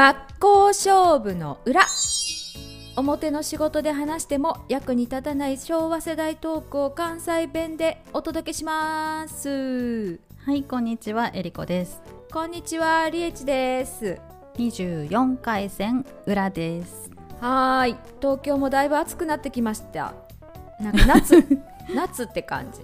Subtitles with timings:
[0.00, 1.82] 真っ向勝負の裏。
[2.96, 10.18] 表の仕事で話しても役に立たない昭和世代トークを関西弁でお届けします。
[10.38, 12.00] はいこんにちはえりこです。
[12.32, 14.18] こんにちはりえちです。
[14.54, 17.10] 24回戦裏です。
[17.38, 20.14] はーい東京もだいぶ暑くなってきました。
[20.80, 21.46] なんか夏
[21.94, 22.80] 夏って感じ。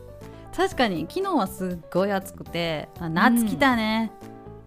[0.54, 4.12] 確かに昨日はすっごい暑くてあ夏来たね、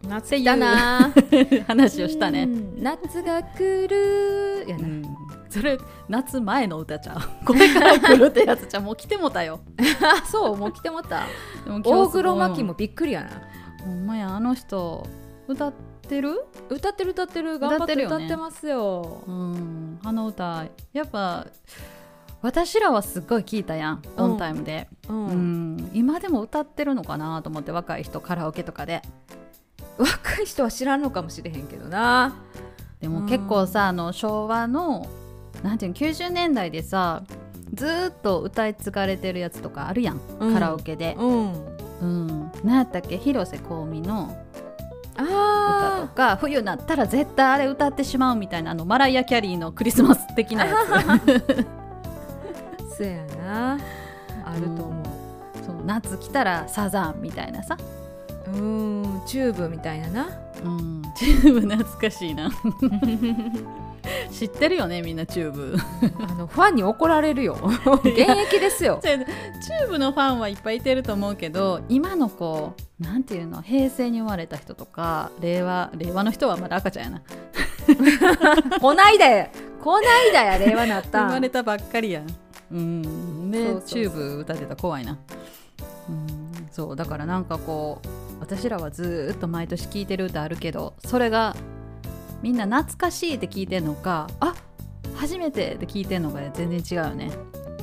[0.07, 1.13] 夏来たな。
[1.67, 2.83] 話をしたね、うん。
[2.83, 4.65] 夏が来る。
[4.67, 5.03] やな、うん。
[5.49, 5.77] それ
[6.07, 7.17] 夏前の歌ちゃう。
[7.45, 9.59] これから来るってやつちゃうもう来てもたよ。
[10.01, 11.23] あ そうもう来てもった
[11.67, 13.29] 大黒摩季もびっくりやな。
[13.83, 15.05] ほんまやあの人
[15.47, 15.73] 歌っ
[16.07, 16.45] てる？
[16.69, 17.59] 歌ってる歌ってる。
[17.59, 18.15] 頑張って歌ってるよね。
[18.15, 19.23] 歌ってますよ。
[19.27, 21.45] うんあの歌やっぱ
[22.41, 24.01] 私らはすっごい聞いたやん。
[24.17, 25.27] オンタイムで、うん。
[25.27, 29.01] うん今でも歌ってるのかなと思って若い人カラオケとかで
[29.99, 32.33] 若い人は知らんのかもしれへんけどな。
[32.99, 35.07] でも結構さ、あの昭和の
[35.63, 37.23] なんていうの90年代でさ
[37.73, 40.53] ずーっと歌い継がれてるやつとかあるやん、うん。
[40.53, 41.53] カラオケで、うん。
[42.01, 44.35] うん、何やったっけ広瀬香美の
[45.15, 51.19] 歌とあか冬になったら絶対あれ歌ってしまうみたいなあのマライア・キャリーのクリスマス的なやあ
[52.97, 53.77] そうやな。
[54.45, 55.03] あると思
[55.61, 57.77] うそう夏来たらサザンみたいなさ、
[58.53, 58.61] うう
[59.21, 60.29] んチューブみたいなな。
[60.63, 62.51] うん、チューブ懐かしいな。
[64.31, 65.75] 知ってるよねみんなチューブ。
[66.19, 67.57] あのファンに怒られるよ。
[68.03, 68.99] 現役ですよ。
[69.01, 77.21] チューブのファンはいっぱいいてると思うけど今の子なんていうの平成に生まれた人とか令和令和の人はまだ赤ちゃんやな。
[78.79, 79.49] こないだや
[79.83, 81.27] こないだや令和なった。
[81.27, 82.21] 生まれたばっかりや。
[82.21, 82.27] ん。
[82.71, 85.17] うんでチューブ歌ってたら怖いな。
[86.09, 86.38] うん
[86.71, 88.07] そうだからなんかこう
[88.39, 91.55] 私らはずーっと毎年聴いてる歌あるけどそれが
[92.41, 94.53] みんな懐かしいって聞いてんのかあ
[95.15, 97.31] 初めてって聞いてんのが全然違うよね。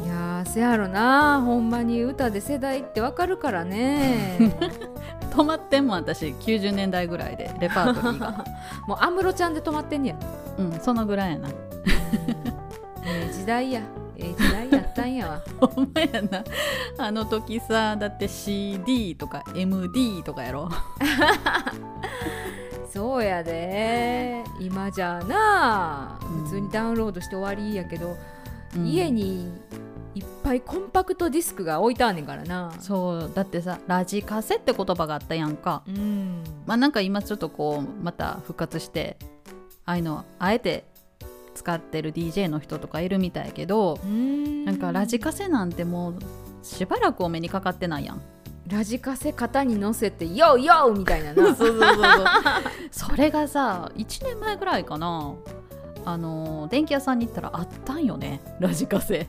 [0.03, 1.43] いやーせやろな。
[1.43, 4.39] ほんまに歌で世代ってわかるからね。
[5.33, 6.29] 止まってんもん私。
[6.29, 8.45] 90年代ぐらいでレパートリーが。
[8.89, 10.17] もう安室ちゃんで止まってんねや。
[10.59, 11.49] うんそのぐらいやな。
[13.05, 13.83] ええ時代や
[14.19, 15.43] ええ時代やったんやわ。
[15.60, 16.44] ほんまやな。
[16.99, 20.69] あの時さだって CD とか MD とかやろ。
[22.93, 24.43] そうやで。
[24.60, 26.19] 今じゃあな。
[26.22, 26.44] うん。
[26.44, 28.16] 普通にダウンロードして終わりやけど、
[28.75, 28.87] うん。
[28.87, 29.53] 家に
[30.15, 32.72] いっぱいコンパクトディスクが置いてあんねんからな。
[32.81, 33.31] そう。
[33.34, 35.83] だってさラジカセって言葉があったやんか。
[35.87, 36.43] うん。
[36.65, 39.19] まあなんか今ちょっとこうまた復活して
[39.84, 40.84] ああいうのあえて
[41.56, 44.65] 使ってる DJ の人とかいるみたいやけどうん。
[44.65, 46.15] なんかラジカセなんてもう
[46.62, 48.21] しばらくお目にかかってないやん。
[48.69, 51.47] ラジカセ型に乗せて「ヨーヨー!」みたいなな。
[51.55, 52.25] そうそうそうそう。
[52.91, 55.33] それがさ1年前ぐらいかな。
[56.05, 59.27] あの電気屋さんに行ったらあったんよねラジカセ。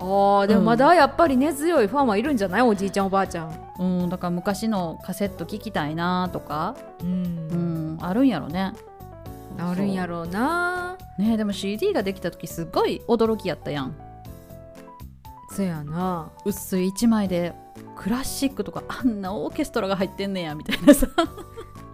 [0.00, 2.62] あーでもまだやっぱり根強いファンはいるんじゃない？
[2.62, 3.52] おじいちゃんおばあちゃん。
[3.78, 8.72] うんだから昔のカセット聞きたいなとかううんんあるんやろね
[9.60, 10.96] あるんやろうな。
[11.18, 13.94] ねでも CD ができた時すっごい驚きやったやん。
[15.50, 16.30] そやな。
[16.44, 17.52] 薄い1枚で
[17.96, 21.08] クラシックとかあんなオーケストラが入ってんねやみたいなさ。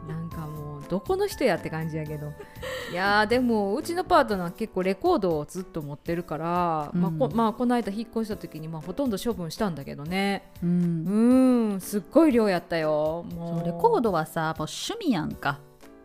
[0.06, 2.32] なんかもうどこの人やって感じやけど。
[2.93, 10.53] いやーでもうちのパートナー結構レコードをずっと持ってるから、まあこうんまあ、この間引っ越した時に、まあ、ほとんど処分したんだけどね。
[10.62, 11.71] うん。
[11.72, 13.25] うんすっごい量やったよ。
[13.34, 15.59] もうレコードはさもう趣味やんか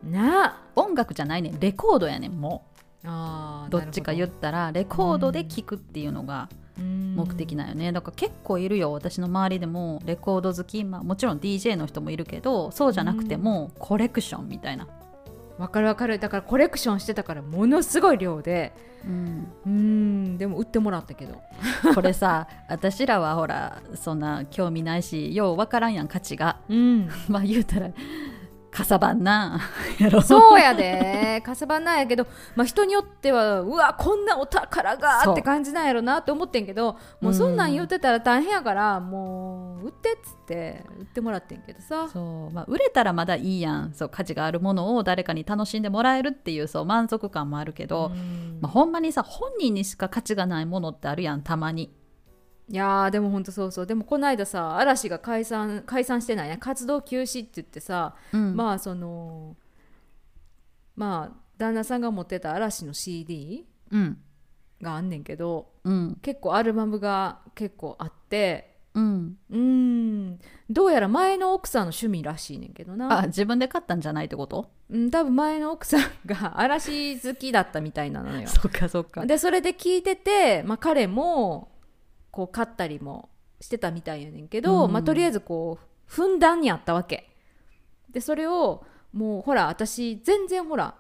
[0.04, 0.62] な。
[0.76, 1.50] 音楽じゃないね。
[1.50, 2.66] んレコードやねんも
[3.04, 3.70] う。
[3.70, 3.80] ど。
[3.80, 7.92] っちか言ったらレコードで聴くっていうのが目目的なんよね。
[7.92, 8.92] だから結構いるよ。
[8.92, 14.88] 私の周りでもレコード好き、まあ、もちろん DJ の人もいるけどそうじゃなくてもコレクションみたいな、
[15.58, 16.20] わかるわかる。
[16.20, 18.74] だからコレクションしてたからものすごい量で
[19.06, 20.38] うん、うん。
[20.38, 21.42] でも売ってもらったけど。
[21.96, 26.58] これさ私らはほらそんな興味ないしようわからんやん価値が。
[26.70, 27.10] うん。
[27.28, 27.90] まあ言うたら
[28.72, 29.60] かさばんな
[30.00, 30.22] やろ。
[30.22, 31.42] そうやで。
[31.46, 32.26] かさばんなんやけど、
[32.56, 42.08] まあ、人によってはうわこんなお宝がって感じなんやろなって思ってんけどもうそんなん言ってたら大変やからもう売ってっつって売ってもらってんけどさ。
[42.10, 43.94] そう、まあ、売れたらまだいいやん。
[43.94, 48.60] そう価値があるものを誰かに楽しんでもらえるっていうそう満足感もあるけど、うん。
[48.62, 51.92] まあ、ほんまにさ本人にしか価値がないものってあるやんたまに
[52.72, 53.86] いやーでもほんとそうそう。
[53.86, 58.56] でもこの間さ嵐が解散解散してないや活動休止って言ってさ、うん。
[58.56, 59.58] まあその
[60.96, 64.18] まあ旦那さんが持ってた嵐の CD うん。
[64.82, 66.18] があんねんけどうん。
[66.22, 69.38] 結構アルバムが結構あってうん。
[69.50, 70.40] うん。
[70.70, 74.70] どうやら前の奥さんの趣味らしいねんけどあな自分で買ったんじゃないってこと？
[74.90, 78.48] うん多分前の奥さんが 嵐好きだったみたいなのよ。
[78.48, 79.26] そっかそっか。
[79.26, 81.70] でそれで聞いてて、まあ、彼も
[82.32, 83.30] こう買ったりも
[83.60, 87.30] してたみたいやねんけど、うんまあ、とりあえずこうふんだんにあったわけ。
[88.10, 88.84] でそれを
[89.14, 90.96] もうほら私全然ほら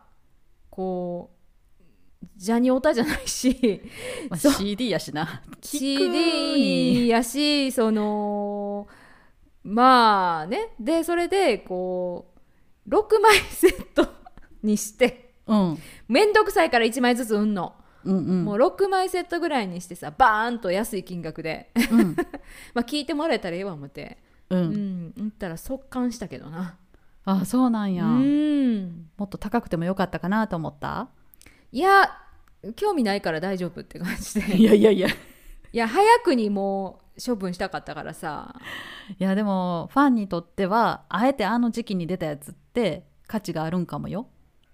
[0.69, 3.81] こうジャニオタじゃないし。
[4.29, 5.41] まあ、CD やしな。
[5.61, 8.87] CD やしその
[9.63, 10.73] まあね。
[10.79, 12.33] でそれでこ
[12.87, 14.07] う6枚セット
[14.63, 15.33] にして。
[15.47, 15.77] うん。
[16.07, 17.75] めんどくさいから1枚ずつ売んの。
[18.03, 18.45] うんうん。
[18.45, 21.71] もう6枚セットぐらいにしてさバーンと安い金額で。
[21.91, 22.15] うん。
[22.73, 24.17] まあ聞いてもらえたらええわ思って。
[24.49, 24.71] ううん。
[25.07, 26.77] ん言ったら速乾したけどな。
[27.23, 29.09] あそうなんうや、ん。
[29.17, 31.07] もっと高くてもよかったかなと思った？
[31.71, 32.11] いや
[32.75, 34.57] 興味ないから大丈夫って感じで。
[34.57, 35.07] いやいやいや。
[35.07, 35.11] い
[35.73, 38.55] いや早くにもう処分したかったからさ。
[39.19, 44.27] やでもファンにとってはあえてあの時期に出たやつって価値があるんかもよ、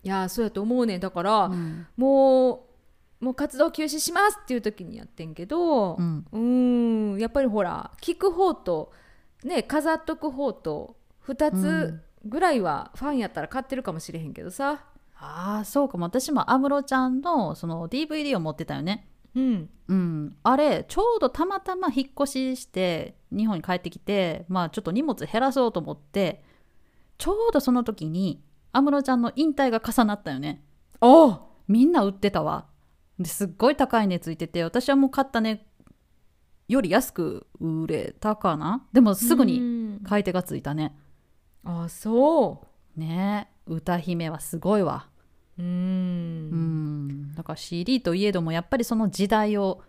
[0.03, 1.00] いやそうやと思うねん。
[1.00, 1.85] だから、うん。
[1.97, 2.59] もう
[3.19, 6.25] もう活動休止しますっていう時にやってんけどうん。
[6.31, 6.39] う
[7.15, 8.91] んやっぱりほら聞く方と
[9.43, 10.95] ね飾っとく方と
[11.27, 14.85] 2つぐらいはファンやったら買ってるかもしれへんけどさ。
[15.19, 16.05] ああそうかも。
[16.05, 19.07] 私も安室ちゃんのその DVD を持ってたよね。
[19.35, 19.69] うん。
[19.87, 20.35] うん。
[20.43, 26.43] あれちょうどたまたま引っ越しして日本に帰ってきてまあちょっと荷物減らそうと思って
[27.17, 28.43] ちょうどその時に
[28.73, 30.63] 安室ちゃんの引退が重なったよね。
[31.01, 32.65] あみんな売ってたわ
[33.19, 35.65] ですっごい高い値ついてて私はもう買った値
[36.67, 38.85] より安く売れたかな？
[38.93, 40.95] でもすぐにに買い手がついたね。
[41.63, 42.65] あそ
[42.95, 43.49] ね。
[43.67, 45.07] え歌姫はすごいわ。
[45.57, 47.07] うううん。
[47.07, 49.81] んだから CD といえどもやっぱりその時代を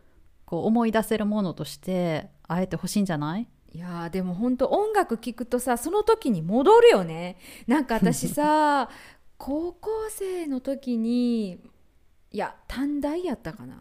[0.44, 3.48] こう思い出せるものとしてあえて欲しいんじゃない？
[3.74, 7.36] いやーでも本当音楽聴くとさその時に戻るよね。
[7.66, 8.88] なんか私さ
[9.36, 11.60] 高校生の時に
[12.38, 13.74] いや短大やったかな。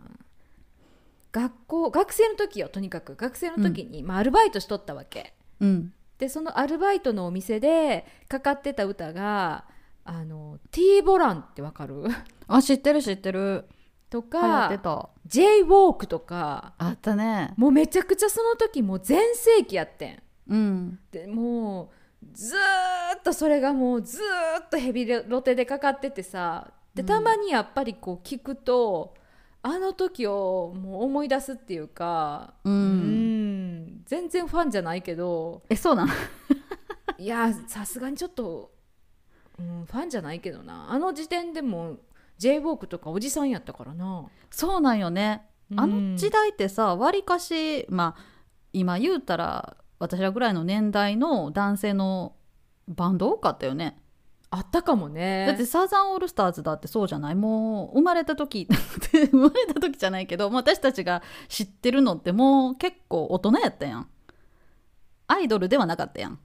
[1.31, 3.15] 学校学生の時よとにかく。
[3.15, 5.36] 学生の時に、まあ、アルバイトしとったわけ。
[5.59, 5.94] うん。
[6.18, 9.65] でそのアルバイトのお店でかかってた歌が
[10.04, 12.06] あの T ボランってわかる？
[12.48, 13.65] あ知ってる知ってる。
[14.09, 16.74] とかた J ウォークとか。
[16.80, 17.54] あったね。
[17.57, 20.24] もうめちゃくちゃその時もう全盛期やってん。
[20.48, 21.00] うん。
[21.12, 21.92] でも
[22.24, 22.59] うずー
[23.19, 29.13] っとそれがもうずーっとヘビロテでかかっててさでたまにやっぱりこう聞くと、
[29.61, 32.73] あの時をもう思い出すっていうかうん。
[32.73, 36.09] うん全然ファンじゃないけどえそうなん
[37.19, 38.71] いやさすがにちょっと、
[39.59, 40.89] うん、ファンじゃないけどな。
[40.91, 41.97] あの時点でも
[42.38, 44.25] j ウォークとかおじさんやったからな。
[44.49, 45.45] そうなんよね。
[45.75, 46.11] あうん。
[46.13, 48.21] の時代ってさわりかしまあ
[48.73, 52.35] 今言うたら私らぐらいの年代の男性の
[52.88, 53.99] バンド多かったよね
[54.49, 55.45] あったかもね。
[55.47, 57.35] だってサザンオールスターズだってそうじゃない？
[57.35, 58.67] もう生まれた時
[59.11, 64.07] 生まれた時じゃないけど私たちが知ってるのってもう結構大人やったやん。
[65.27, 66.39] アイドルではなかったやん。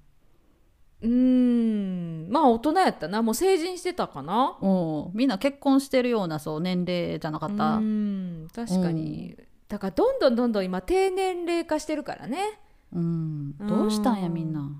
[1.03, 2.29] うーん。
[2.31, 3.23] まあ大人やったな。
[3.23, 4.57] もう成人してたかな。
[4.61, 8.49] おうみんな結婚してるようなそう年齢じゃなかった、うん。
[8.53, 9.37] 確かに、
[9.69, 12.61] だからどんどんどんどん今低年齢化してるからね。
[12.93, 14.71] うん、どうしたんやみんな。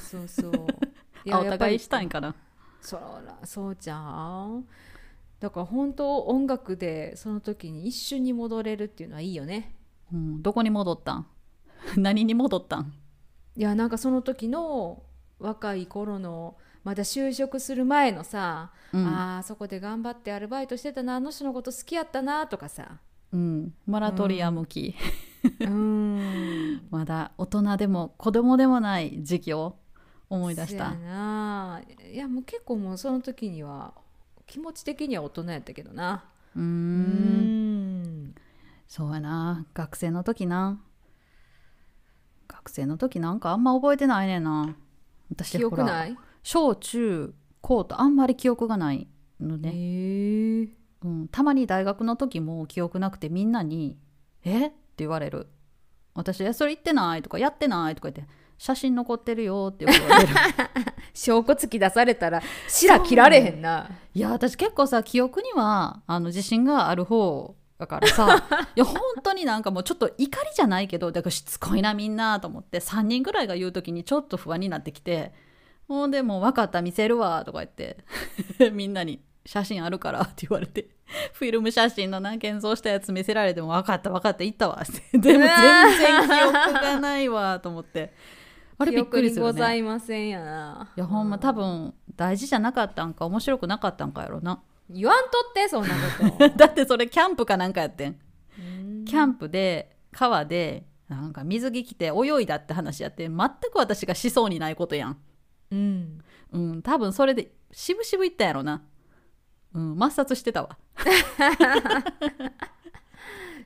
[0.00, 0.66] そうそうそう
[1.30, 2.34] あお互いしたんかな？
[2.80, 4.64] そらそうじゃん。
[5.40, 9.74] だから本当音楽でその時に一瞬に戻れるっていうのはいいよね。
[10.12, 11.26] うん、どこに戻ったん？
[11.96, 12.92] 何に戻ったん？
[13.56, 15.02] いやなんかその時の
[15.38, 19.06] 若い頃のまだ就職する前のさ、うん。
[19.06, 22.98] あーそこで頑張ってアルバイトしてたなあの人のこと好きやったなとかさ。
[23.32, 24.94] うん、モラトリアム期、
[25.60, 26.82] うーん。
[26.90, 29.76] まだ大人でも子供でもない時期を
[30.32, 30.92] 思い出した。
[30.92, 31.82] そやな。
[32.10, 33.92] いやもう結構もうその時には
[34.46, 36.24] 気持ち的には大人やったけどな。
[36.56, 36.62] うん。
[38.28, 38.34] ん。
[38.88, 39.66] そうやな。
[39.74, 40.80] 学生の時な。
[42.48, 44.74] 学生の時なんかあんま覚えてないねんな。
[45.30, 46.16] 私記憶ない？
[46.42, 49.08] 小中高とあんまり記憶がない
[49.40, 50.68] のへね、え。
[51.04, 53.98] うん、たまに大学の時も記憶なくてみんなに
[54.44, 54.66] 「え？
[54.66, 55.48] っ?」て言われる。
[56.14, 60.28] 私え「それ言ってない」とか「やってない」とか言って「写真残ってるよ」って言われる。
[61.12, 63.90] 証拠付き出されたら白切られへんな。
[64.14, 68.44] いや私結構さ記憶にはあの自信がある方だからさ
[68.76, 75.32] いや本当になんかもうちょっと怒りじゃないけどだからしつこいなみんなと思って3人ぐらいが言う時にちょっと不安になってきて
[75.88, 77.98] ほんでもう分かった見せるわとか言って
[78.70, 80.86] みんなに写真あるからって言われて
[81.32, 85.18] フィルム写真のな現像したやつ見せられても分かった分かった行ったわって。
[85.18, 88.14] でも全然記憶がないわと思って
[88.82, 90.92] あれびっくりする記憶にござねいませんやな。
[90.96, 94.62] いやほんま多分大事じゃなかったんか面白くなかったんかやろな。
[94.90, 96.48] 言わんとってそんなこと。
[96.56, 98.20] だってそれキャンプかなんかやってん。
[98.58, 99.04] うん。
[99.04, 105.18] キャンプで川でなんか水着着て泳いだって話やって全く私がしそうにないことやん。
[105.70, 106.18] うん。
[106.52, 108.82] うん多分それでしぶしぶ行ったんやろな。
[109.74, 110.76] うん抹殺してたわ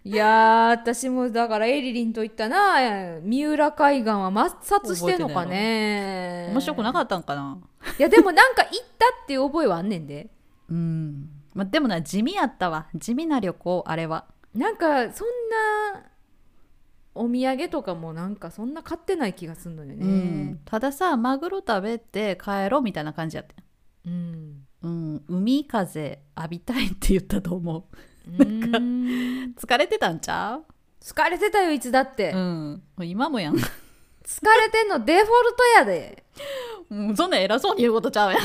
[0.06, 3.18] いやー私もだからエリリンと言ったな。
[3.22, 6.46] 三浦海岸は抹殺してんのかね。
[6.52, 7.58] 面白くなかったんかな。
[7.98, 10.30] いやでもなんか行ったっていう覚えはあんねんで。
[10.70, 12.86] うん、まあ、でもな地味やったわ。
[12.94, 14.26] 地味な旅行あれは。
[14.54, 15.28] なんかそん
[15.92, 16.04] な
[17.16, 20.60] お土産とかもなんかそんな買ってない気がするのようねん。
[20.64, 23.56] たださマグロ食べて帰ろうみたいな感じやって
[24.06, 24.66] うん。
[24.82, 25.25] うん。
[25.26, 27.84] 海風浴びたいって言ったと思う
[28.26, 29.54] うん。
[29.56, 30.64] 疲れてたんちゃう？
[31.02, 32.83] 疲れてたよいつだって、うん。
[33.02, 33.54] 今もやん。
[33.54, 33.61] 疲
[34.42, 36.25] れてんのデフォルトやで。
[36.90, 38.40] うんそんな偉そうに言うことちゃうやん。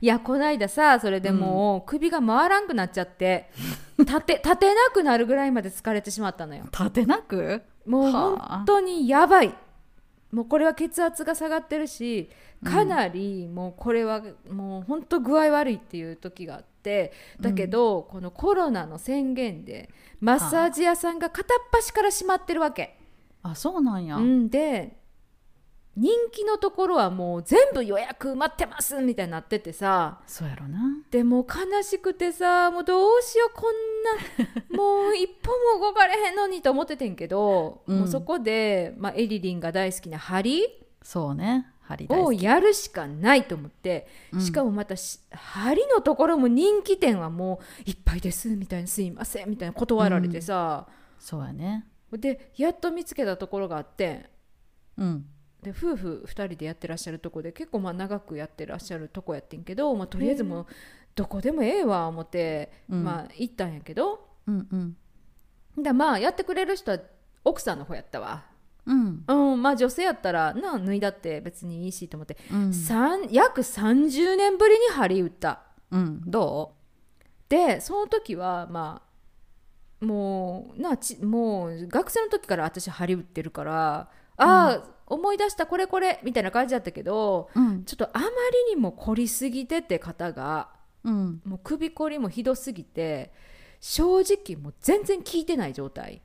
[0.00, 3.50] いやこないださそれでもう首が回らんくなっちゃって
[3.98, 6.64] 立て立てなくなるぐらいまで疲れてしまったのよ。
[6.64, 7.62] 立てなく？
[7.86, 8.56] もうはあ。
[8.58, 9.54] 本当にやばい
[10.32, 12.28] もうこれは血圧が下がってるし
[12.64, 19.90] かなりもうこれはもう本当具合悪いっていう時があってだけど、このコロナの宣言で
[20.20, 22.96] マッサージ屋さんが片っ端から閉まってるわけ、
[23.42, 24.06] あそうなん。
[24.06, 24.96] や、うん、で
[25.96, 30.20] 人気のところはもう全部予約埋まってますみたいになっててさ。
[30.26, 30.78] そうやろな。
[31.10, 37.98] でも悲しくてさもうどうしようこんな もう一歩も動かれへんのにと思っててんけど、うん。
[38.00, 40.62] もうそこで、まあ、エリリンが大好きな針
[41.02, 41.66] そうね。
[41.80, 42.36] 針大好き。
[42.36, 44.40] をやるしかないと思って、うん。
[44.40, 50.86] しかもまたし針のところも人気店はもういっぱいですみたいなすいませんみたいな断られてさ、
[51.18, 51.86] そうやね。
[52.12, 54.30] でやっと見つけたところがあって
[54.96, 55.26] うん
[55.66, 60.66] で夫婦2人でやってらっしゃるとこで結構まあ長くやってらっしゃるとこやってんけど、まあ、とりあえずもう
[61.16, 63.02] どこでもええわ思って、うん。
[63.02, 64.94] まあ行ったんやけどうん
[65.76, 65.82] うん。
[65.82, 66.98] だまあやってくれる人は
[67.42, 68.44] 奥さんの方やったわ。
[68.86, 69.24] うん。
[69.26, 72.72] うんまあ女性やったらな脱いだって別にいいしと思って、うん。
[73.32, 75.62] 約30年ぶりに針打った。
[75.90, 76.20] うん。
[76.24, 76.74] ど
[77.48, 79.02] でその時はま
[80.00, 87.84] あもうなちもう学生の時から私針打ってるからああ、思い出したこれこれみたいな感じだったけどううん。
[87.84, 88.30] ちょっとあまり
[88.74, 90.68] にも凝りすぎてて肩が
[91.04, 91.40] うん。
[91.44, 93.32] もう首凝りもひどすぎて
[93.80, 96.22] 正直もう全然効いてない状態。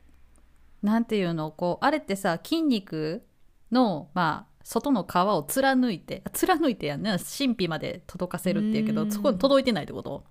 [0.82, 1.52] なんていうの？
[1.52, 3.24] こうあれってさ筋肉
[3.72, 8.96] のまあ外の皮を貫いてあ貫いてやんね神秘まで届かせるっていうけうん。
[8.96, 10.24] どそこに届いてないってこと？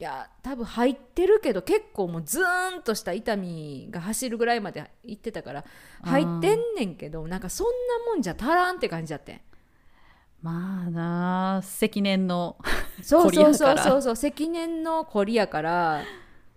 [0.00, 5.64] いや多分入ってるけど結構もうズーンとした痛みが走るぐらいまで行ってたから
[6.02, 9.40] 入ってんねんけどなんかそんなもんじゃ足らんって感じだってん。
[10.40, 12.56] まあなあ積年の
[13.02, 16.02] そうそうそうそうそう積年の凝りやから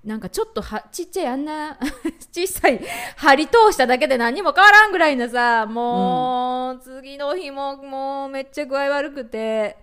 [0.05, 1.77] なんかちょっとはちっちゃいあんな
[2.31, 2.79] 小さい
[3.17, 9.75] 針通しただけで何にも変わらんぐらいのさもう、次の日ももうめっちゃ具合悪くて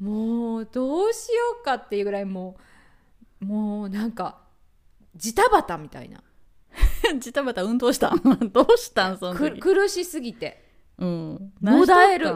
[0.00, 2.56] もうどうしようかっていうぐらいも
[3.40, 4.38] うもうなんか
[5.16, 6.22] ジタバタみたいな。
[7.20, 8.14] ジタバタ運動した？
[8.14, 8.20] ん
[8.52, 9.18] どうしたん？
[9.18, 10.64] そのく時苦しすぎて。
[10.98, 11.52] うん。
[11.60, 12.34] もだえる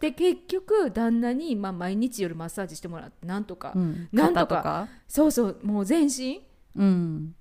[0.00, 4.08] で結局旦那に、まあ、毎日夜マッサージしてもらってなんとか、うん。
[4.12, 4.46] なんとか。
[4.46, 4.88] 肩とか？
[5.08, 5.60] そうそう。
[5.62, 6.46] もう全身。
[6.76, 7.34] うん。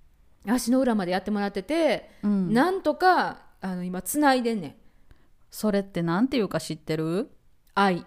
[0.46, 2.53] 足の裏までやってもらってて、うん。
[2.53, 4.75] なんとかあの今つないでんねん。
[5.50, 7.29] それってなんていうか知ってる？
[7.75, 8.05] 愛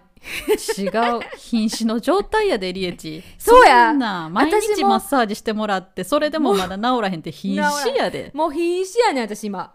[0.77, 3.23] 違う瀕死の状態やでリエチ。
[3.37, 3.89] そうや。
[3.89, 8.31] そんな毎日マッサージしてもらってそれでもまだ治らへんって瀕死やで。
[8.33, 9.73] もう必死やねん私今。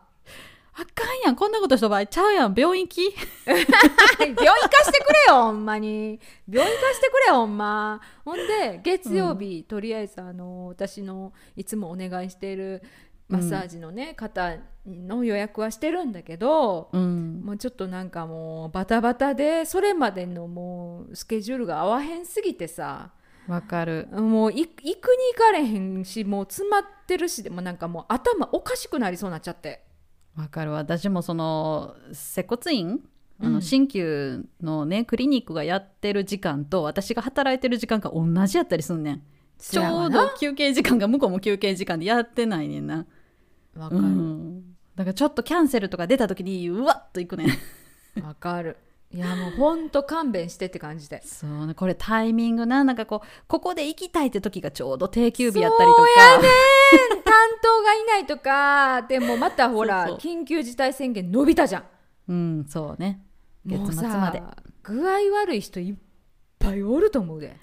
[0.74, 2.06] あかんやんこんなことした場合。
[2.06, 3.14] ちゃうやん病院行き。
[3.46, 3.78] 病院行か
[4.84, 6.18] してくれよほんまに。
[6.48, 8.00] 病院行かしてくれよほんま。
[8.24, 12.82] ほんで月曜日、とりあえずあの私のいつもお願いしている
[13.28, 17.40] マッサージのね、方の予約はしてるんだけど、うん。
[17.44, 23.12] もうちょっとなんかもうバタバタでそれまでのもうスケジュールが合わへんすぎてさ
[23.46, 24.08] わかる。
[24.12, 25.00] もうい行くに行
[25.36, 29.84] かれへんしもう詰まってるしでもなんかもう頭おかしくなりそうになっちゃって。
[30.36, 30.72] わかる。
[30.72, 33.00] 私もその接骨院
[33.40, 33.52] あうん。
[33.54, 39.22] の鍼灸のねクリニックがやってる時間と私が働いてる時間が同じやったりすんねん。
[39.58, 43.06] ちょうど休憩時間が向こうも休憩時間でやってないねんな。
[43.76, 44.00] わかる。
[44.00, 47.46] うんだからちょっとキャンセルとか出た時にうわっといくね。
[48.20, 48.76] んわかる。
[49.14, 51.22] いやもうほんと勘弁してって感じで。
[51.24, 51.74] そうね。
[51.74, 52.82] これタイミングな。
[52.84, 56.02] なんかこうここで行きたいって時がちょうど定休日やったりとか。
[56.02, 57.22] そうやねん。
[57.22, 57.32] 担
[57.62, 59.02] 当がいないとか。
[59.02, 61.84] でもまたほら緊急事態宣言伸びたじゃん。
[62.28, 63.22] うんそうね。
[63.66, 64.38] 月末まで。
[64.38, 65.94] さ具合悪い人いっ
[66.58, 67.56] ぱいおると思うで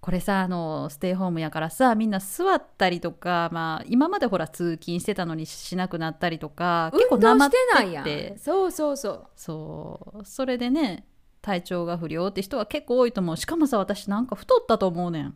[0.00, 7.74] これさあのステイホームやからさみんな座ったりとか、まあ、今までほら通勤してたのにしなくなったりとか結構なまってて。
[7.74, 8.38] ないやん。
[8.38, 9.26] そうそうそう。
[9.36, 10.24] そう。
[10.24, 11.06] それでね
[11.42, 13.36] 体調が不良って人は結構多いと思う。
[13.36, 15.34] しかもさ私なんか太ったと思うねん、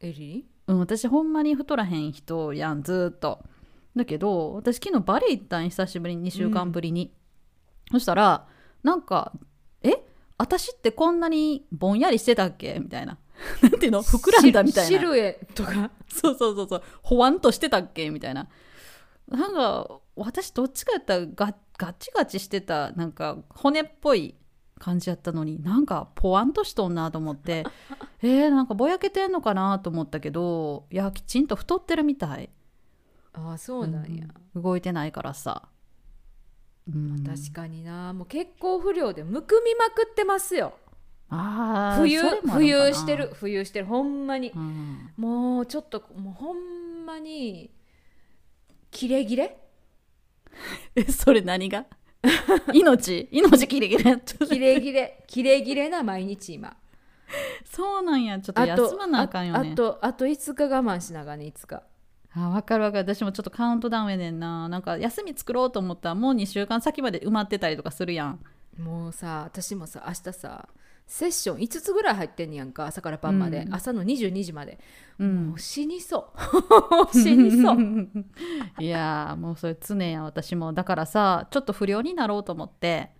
[0.00, 3.44] エリうん、私ほんまに太らへん人やんずーっと。
[3.94, 7.12] だけど私昨日バリ行ったん久しぶりに2週間ぶりに、
[7.90, 8.46] そしたら
[8.82, 9.32] なんか
[9.82, 10.04] 「え
[10.36, 13.18] 私ってこんなにぼんやりしてたっけ?」みたいな
[13.62, 14.02] なんていうの？
[14.02, 14.88] 膨らんだみたいな。
[14.88, 15.90] シシルエットが？
[16.08, 16.82] そうそうそうそう。
[17.02, 18.48] ほわんとしてたっけみたいな。
[19.28, 24.36] なんか私どっちかやったらガガチガチしてたなんか骨っぽい
[24.78, 27.64] 感じやったのになんかポワンとしとんなと思って。
[28.22, 32.50] えー、なんかぼやけてんのかなと思ったけどいやきちんと太ってるみたい。
[33.34, 34.24] ああそうなんや、
[34.54, 35.68] うん動いてないからさ、
[36.88, 38.14] うん、確かにな。
[38.14, 40.72] もう血行不良でむくみまくってますよ
[41.28, 42.54] あー冬それもあるかな。
[42.54, 44.50] 冬してる冬してるほんまに。
[44.54, 45.10] うん。
[45.16, 47.70] もうちょっともうほんまに
[48.90, 49.56] キレギレ？
[50.94, 51.84] えそれ何が？
[52.72, 53.28] 命？
[53.30, 56.76] 命切れ切れキレギレキレ ギレな毎日今。
[57.64, 58.38] そうなんや。
[58.40, 59.72] ちょっとあ休まなあかんよね。
[59.72, 61.82] あとあと5日我慢しながらね5日。
[62.38, 63.14] あ分かる分かる。
[63.14, 64.68] 私もちょっとカウントダウンやねんな。
[64.68, 68.40] なんか休み作ろうと思ったらもう2週間先まで埋まってたりとかするやん。
[68.78, 70.68] もうさ私もさ明日さ
[71.06, 73.74] セッション5つぐらい入ってんねやんか朝から晩まで、うん。
[73.74, 74.78] 朝の22時まで、
[75.18, 75.46] うん。
[75.50, 77.08] もう死にそう。
[77.16, 77.78] 死にそう。
[78.82, 80.72] いやーもうそれ常や私も。
[80.72, 83.12] だからさちょっと不良になろうと思って。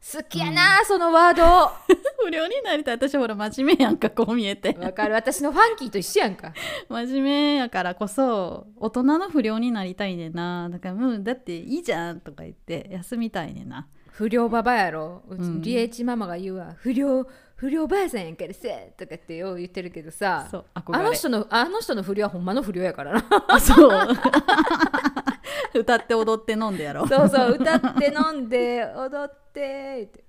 [0.00, 1.70] 好きやな、そのワード。
[2.24, 2.94] 不良になりたい。
[2.94, 4.76] 私ほら真面目やんかこう見えて。
[4.78, 5.14] わかる。
[5.14, 6.54] 私のファンキーと一緒やんか。
[6.88, 10.68] 真面目やからこそ大人の不良になりたいねんな。
[10.70, 13.86] だからうんだっていいじゃんとか言って休みたいねんな
[14.18, 15.22] 不良ババやろ？
[15.28, 15.62] うちうん。
[15.62, 16.74] リエイチママが言うわ。
[16.78, 20.48] 不良不良ばあさんやんからさとかってよう言ってるけどさ。
[20.72, 23.24] あの人のあの人の不良はほんまの不良やからな。
[23.46, 24.08] あそう。
[25.78, 27.04] 歌って踊って飲んでやろ。
[27.04, 30.24] うそうそう歌って飲んで踊ってって。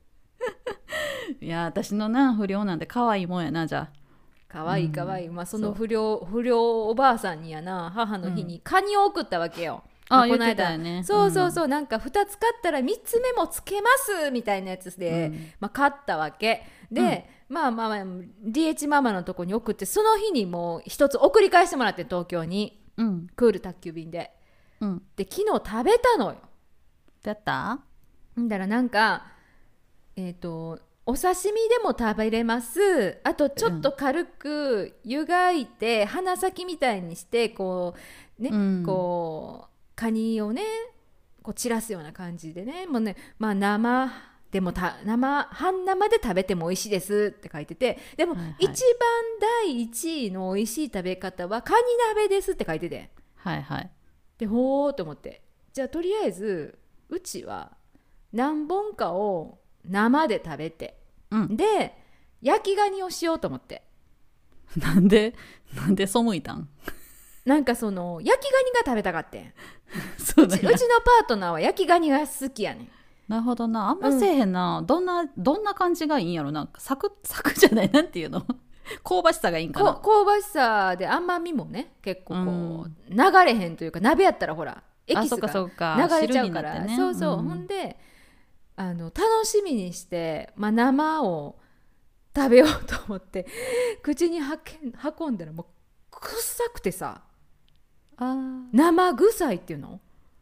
[1.44, 4.54] いや私のな不良なんて可愛いもんやなじゃあ。
[4.54, 11.04] かわいいかわいい、まあその不良不良おばあさんにやな母の日にカニを送ったわけよ、まこのあ言ってたよね。
[11.04, 13.90] そうそうそう、なんか2つ買ったら3つ目もつけま
[14.24, 15.52] すみたいなやつで、うん。
[15.60, 16.64] まあ、買ったわけ。
[16.92, 18.06] で、まあまあまあ
[18.46, 22.82] DH ママのとこに送ってその日にもう1つ送り返してもらって東京に。
[22.98, 23.28] うん。
[23.36, 24.32] クール宅急便で。
[24.82, 25.04] うん。
[25.16, 26.34] で昨日食べたのよ。
[26.34, 26.38] ど
[27.26, 27.80] うやった？
[28.40, 29.26] んだらなんか
[30.16, 33.20] えっ、とお刺身でも食べれます。
[33.24, 37.96] あとちょっと軽く湯がいて、鼻先みたいにしてこ
[38.40, 38.84] うね、うん。
[38.86, 39.69] こう
[40.00, 40.62] カニをね
[41.44, 44.10] こう散らすような感じでねもうねまあ生
[44.50, 48.56] でもた生半生で食べても美味しいですって書いててでも、はいはい。
[48.60, 48.72] 一番
[49.66, 51.84] 第一位の美味しい食べ方はカニ
[52.16, 53.12] 鍋ですって書いてて。
[53.36, 53.92] はいはい。
[54.38, 55.42] でほーと思って。
[55.74, 57.74] じゃあとりあえずうちは
[58.32, 60.98] 何本かを生で食べて
[61.30, 61.58] うん。
[61.58, 61.98] で
[62.42, 63.84] 焼きガニをしようと思って。
[64.78, 65.36] なんで
[65.76, 66.70] なんで背いたん？
[67.46, 69.54] なんかその焼きガニが食べたかってん。
[70.18, 72.90] そうちうちのパートナーは焼きガニが好きやねん。
[73.28, 73.90] なるほどな。
[73.90, 76.64] あんませえへんな、どんなどんな感じがいいんやろな。
[76.64, 77.90] んかサク サクじゃない？
[77.92, 78.42] なんていうの？
[79.08, 79.94] 香ばしさがいいんかな。
[79.94, 86.96] こ香ばしさで甘みもね結構こう、流れへんというか鍋やったらほらエキスがそっか流れちゃうから、汁になってね。
[86.98, 87.44] そうそう、ん。
[87.50, 88.00] ほんで
[88.76, 91.56] あの楽しみにして、まあ、生を
[92.36, 93.46] 食べようと思って
[94.02, 95.66] 口に運んだらもう
[96.12, 97.22] 臭くてさ
[98.74, 100.00] 生臭いっていうの、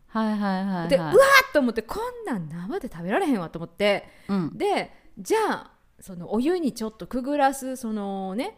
[0.07, 0.89] はいはいはいはい。
[0.89, 1.17] でうわーっ
[1.53, 4.07] と思ってこんなん生で食べられへんわと思って。
[4.27, 4.57] うん。
[4.57, 8.57] でじゃあそのお湯にちょっとくぐらすそのね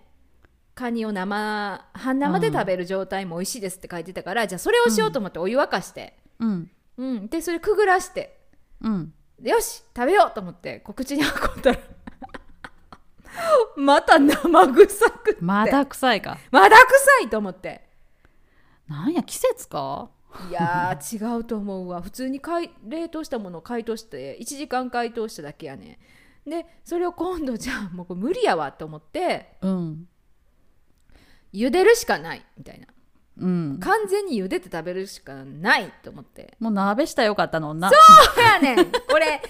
[0.75, 6.71] カニを生半生で食べる状態も美味しいですって書いてたから、じゃあそれをしようと思ってお湯沸かして、うん。
[6.97, 8.39] うん、でそれくぐらして。
[8.81, 9.13] うん。
[9.37, 11.79] でよし食べようと思ってこう口に運んだら。
[13.75, 15.41] また生臭くって。
[15.41, 16.37] まだ臭いか。
[16.49, 17.88] まだ臭いと思って
[18.89, 20.09] なんや季節か？
[20.49, 22.01] いやー違うと思うわ。
[22.01, 25.99] 普通に解冷凍したものを解凍して1時間解凍しただけやね。
[26.45, 30.07] でそれを今度じゃあもうこれ無理やわと思ってうん。
[31.53, 32.87] 茹でるしかないみたいな。
[33.37, 33.79] うん。
[33.79, 36.55] 完全に茹でて食べるしかないと思って。
[36.59, 37.95] もう鍋したらよかったのなそ
[38.39, 38.91] うやねん。
[38.91, 39.41] これ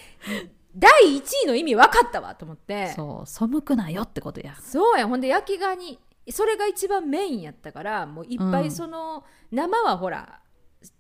[0.76, 2.94] 第1位の意味分かったわと思って。
[2.96, 4.56] そう背くなよってことや。
[4.62, 6.00] そうやほんで焼きガニ
[6.32, 10.40] それが一番メインやったからもういっぱいその、生はほら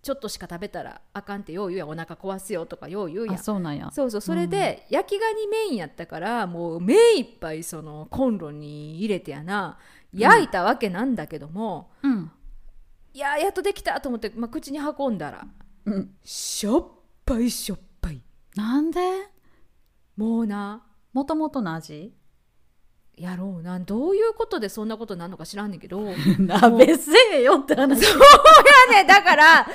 [0.01, 3.35] ちょっとしか食べたらあかんってよう言うやんお腹壊すよとかよう言うやん。
[3.35, 3.89] あそうなんや。
[3.91, 9.77] そうそうそれで、焼きガニメインやったからもう目いっぱいそのコンロに入れてやな。
[10.11, 12.31] 焼いたわけなんだけども、うん。
[13.13, 15.47] いややっとできたと思って、まあ、口に運んだら
[15.85, 16.15] うん。
[16.23, 16.87] しょっ
[17.25, 18.21] ぱいしょっぱい。
[18.55, 18.99] なんで？
[20.17, 20.83] もうな。
[21.13, 22.13] もともとの味？
[23.19, 23.79] やろうな。
[23.79, 26.01] どういうことでそんなことなんのか知らんねんけど。
[26.05, 28.01] や 鍋せえよって話。
[28.91, 29.03] ね。
[29.05, 29.67] だから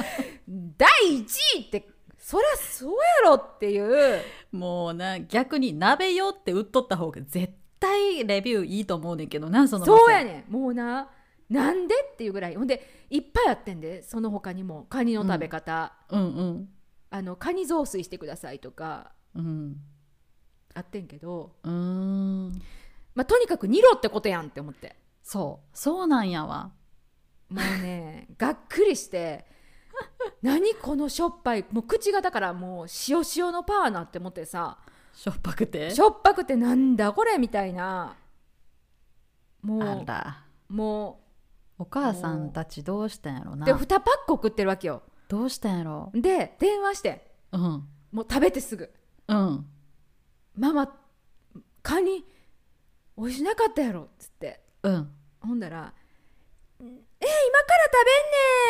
[0.77, 1.25] 第1
[1.59, 2.93] 位ってそりゃそう
[3.25, 4.23] やろっていう。
[4.51, 9.99] もうな逆に鍋よって売っとった方が絶対レビューいいと思うねんけどなその店。
[9.99, 10.53] そうやねん。
[10.53, 11.11] もうな
[11.51, 12.57] なんでっていうぐらい。
[12.57, 14.87] ほんでいっぱいあってんでその他にも。
[14.89, 16.69] カニの食べ方、うんうん。
[17.11, 19.77] あのカニ雑炊してくださいとかうん。
[20.75, 22.63] あってんけど、うーん
[23.15, 24.97] まあ、とにかく煮ろってことやんって思って。
[25.23, 25.69] そう。
[25.77, 26.73] そうなんやわ。
[27.49, 29.47] もうね がっくりして
[30.43, 31.65] 何このしょっぱい。
[31.71, 34.79] もう口がだからもう塩塩のパーなって思ってさ。
[35.13, 35.91] しょっぱくて？
[35.91, 38.17] しょっぱくてなんだこれみたいな。
[38.17, 40.37] あもら
[40.69, 41.21] うも
[41.79, 43.65] お母さんたちどうしたんやろな。
[43.65, 43.67] う。
[43.67, 45.03] で2パック送ってるわけよ。
[45.29, 46.11] どうしたんやろ？
[46.15, 47.33] で電話して。
[47.53, 47.89] うん。
[48.13, 48.93] もう食べてすぐ。
[49.29, 49.67] うん
[50.57, 50.93] 「ママ
[51.83, 52.25] カニ
[53.17, 54.61] 美味しなかったやろ」っつって。
[54.83, 55.11] うん。
[55.41, 55.93] ほんだら
[56.81, 58.05] 「え今から食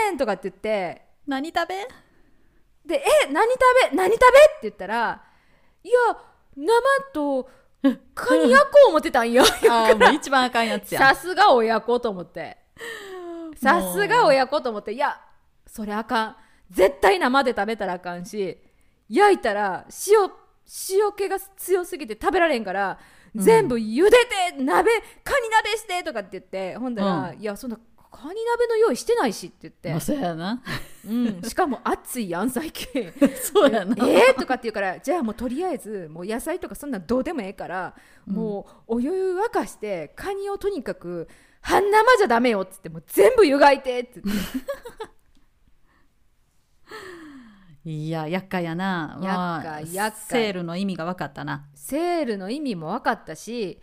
[0.03, 1.03] べんねん」とかって言って。
[1.27, 1.89] 何食べ
[2.85, 3.59] で「え何食
[3.91, 3.97] べ？
[3.97, 5.23] 何食べ?」って言ったら
[5.83, 5.95] 「いや
[6.57, 6.67] 生
[7.13, 7.49] と
[8.15, 11.01] カニ焼こう思ってたんよ」 あーもう一番あかんやつや。
[11.01, 12.59] さすが親子と思って。
[13.57, 14.93] さすが親子と思って。
[14.93, 15.21] いや
[15.67, 16.37] それあかん。
[16.71, 18.59] 絶対生で食べたらあかんし
[19.09, 20.31] 焼いたら塩
[20.91, 22.99] 塩気が強すぎて食べられんから、
[23.35, 24.91] 全部茹でて鍋
[25.23, 27.79] カニ鍋してとかって言ってほんだら、ういやそんな
[28.11, 30.63] カニ鍋の用意してないしって言まあって、そうやな。
[31.07, 33.97] うん、しかも熱いやん最近 そうやな。
[34.09, 37.95] えーとかって言うからじゃあもうとりあえずもう野菜とかそんなんどうでもええから、
[38.25, 41.29] もうお湯沸かしてカニをとにかく
[41.61, 44.43] 半生じゃダメよっつってもう全部湯がいてって言って
[47.85, 49.19] いや厄介やな。
[49.21, 50.27] まあ厄介厄介。
[50.29, 51.67] セールの意味が分かったな。
[51.75, 53.79] セールの意味も分かったし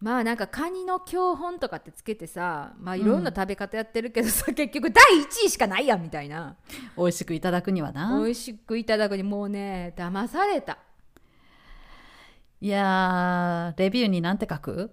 [0.00, 6.56] まあなんかカニの教本とかってつけてさまあいろんな食べ方やってるけどさ、 結局第1位しかないやんみたいな。
[6.96, 8.20] 美味しくいただくにはな。
[8.22, 10.78] 美味しくいただくにもうね騙された。
[12.60, 14.90] いやーレビューになんて書く？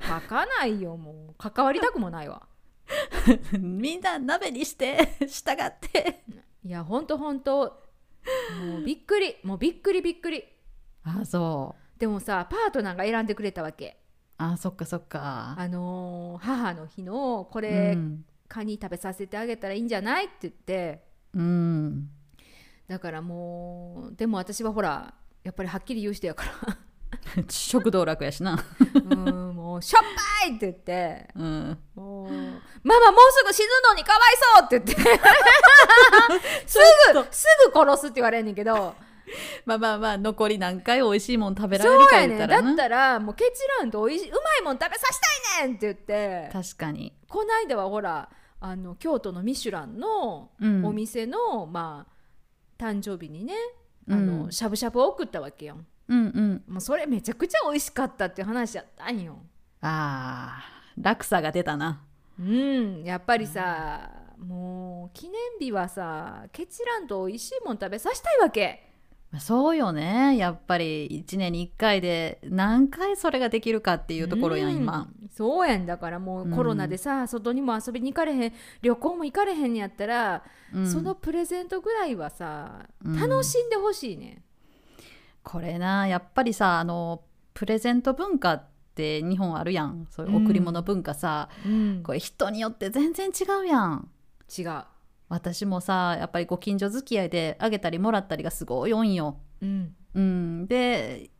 [0.00, 1.34] 書かないよもう。
[1.36, 2.46] 関わりたくもないわ。
[3.58, 6.22] みんな鍋にして従って。
[6.64, 7.87] いやほんとほんと
[8.66, 10.44] もうびっくりもうびっくりびっくり。
[11.04, 12.00] あそう。
[12.00, 13.98] でもさパートナーが選んでくれたわけ。
[14.38, 15.54] あそっかそっか。
[15.58, 21.02] あのー母の日のこうれ、ん、カニ食べさせてあげたらいいんじゃないって言って。
[21.34, 22.08] うん、
[22.86, 25.14] だからもうでも私はほら
[25.44, 26.44] やっぱりはっきり言う人やか
[27.48, 28.62] 食道楽やしな、ら
[28.94, 30.02] うんもうしょっ
[30.42, 31.28] ぱいって言って。
[31.34, 32.28] うん、もう
[32.82, 35.20] ママもうすぐ死ぬのにかわいそうって言って。
[36.66, 36.78] す
[37.12, 38.94] ぐすぐ殺すって言われんねんけど。
[39.66, 42.68] まあまあまあ残り何回美味しいもん食べられるか言ったらな。
[42.68, 45.20] だったらもうケチらんとおいしいうまいもん食べさせ
[45.58, 46.50] たいねんって言って。
[46.52, 47.12] 確かに。
[47.28, 50.84] この間はほらあの京都のミシュランのうん。
[50.86, 53.54] お店の、まあ誕生日にね
[54.10, 54.44] あうん。
[54.44, 56.62] の、しゃぶしゃぶを送ったわけようんうん。
[56.68, 59.38] もうそれめちゃくちゃ美味しかったっていう話やったんよ。
[59.80, 62.02] あー落差が出たな。
[62.40, 68.84] うんやっぱりさ、もう記念日はさケチらんと美味しいもん食べさせたいわけ。
[69.30, 70.36] まあそうよね。
[70.36, 75.08] やっぱり1年に1回で何回それができるかっていうところやんうん今。
[75.30, 75.84] そうやん。
[75.84, 80.42] だからもうコロナでさ、外にも遊びに行かれへん旅行も行かれへんやったら、
[80.72, 80.90] うん。
[80.90, 83.20] そのプレゼントぐらいはさうん。
[83.20, 84.42] 楽しんでほしいね、
[85.48, 87.22] これなやっぱりさあの
[87.54, 90.06] プレゼント文化って日本あるやん。
[90.10, 92.02] そういう贈り物文化さ、うん。
[92.02, 94.10] これ人によって全然違うやん。
[94.56, 94.82] 違う、
[95.30, 99.38] 私もさやっぱりご近所付き合いであげたりもらったりがすごい多いんよ。
[99.62, 99.94] うん。
[100.14, 101.30] うん、で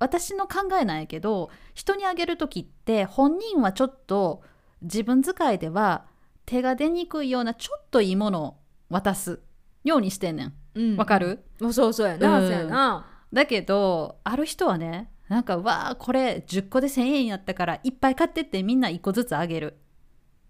[0.00, 4.42] 私の考えなんやけど人にあげる時って本人はちょっと
[4.80, 6.06] 自分使いでは
[6.46, 8.56] 手が出にくいようなちょっといいものを
[8.88, 9.40] 渡す
[9.84, 10.52] ようにしてんねん。
[10.74, 10.96] うん。
[10.96, 12.48] わかる、あそうそうやな、うん。
[12.48, 19.78] そうやなだけどある人はねなんかわあこれ10個で1,000円やったからいっぱい買ってってみんな1個ずつあげる。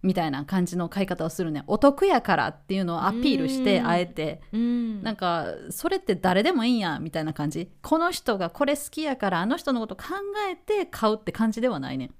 [0.04, 1.62] みたいな感じの買い方をするね。
[1.68, 3.86] お得やからっていうのをアピールしてうん。
[3.86, 4.40] あえて。
[4.52, 5.00] うん。
[5.00, 7.70] なんかそれって誰でもいいんやみたいな感じ。
[7.82, 10.02] この人がこれ好きやからあの人のこと考
[10.50, 12.10] えて買うって感じではないね。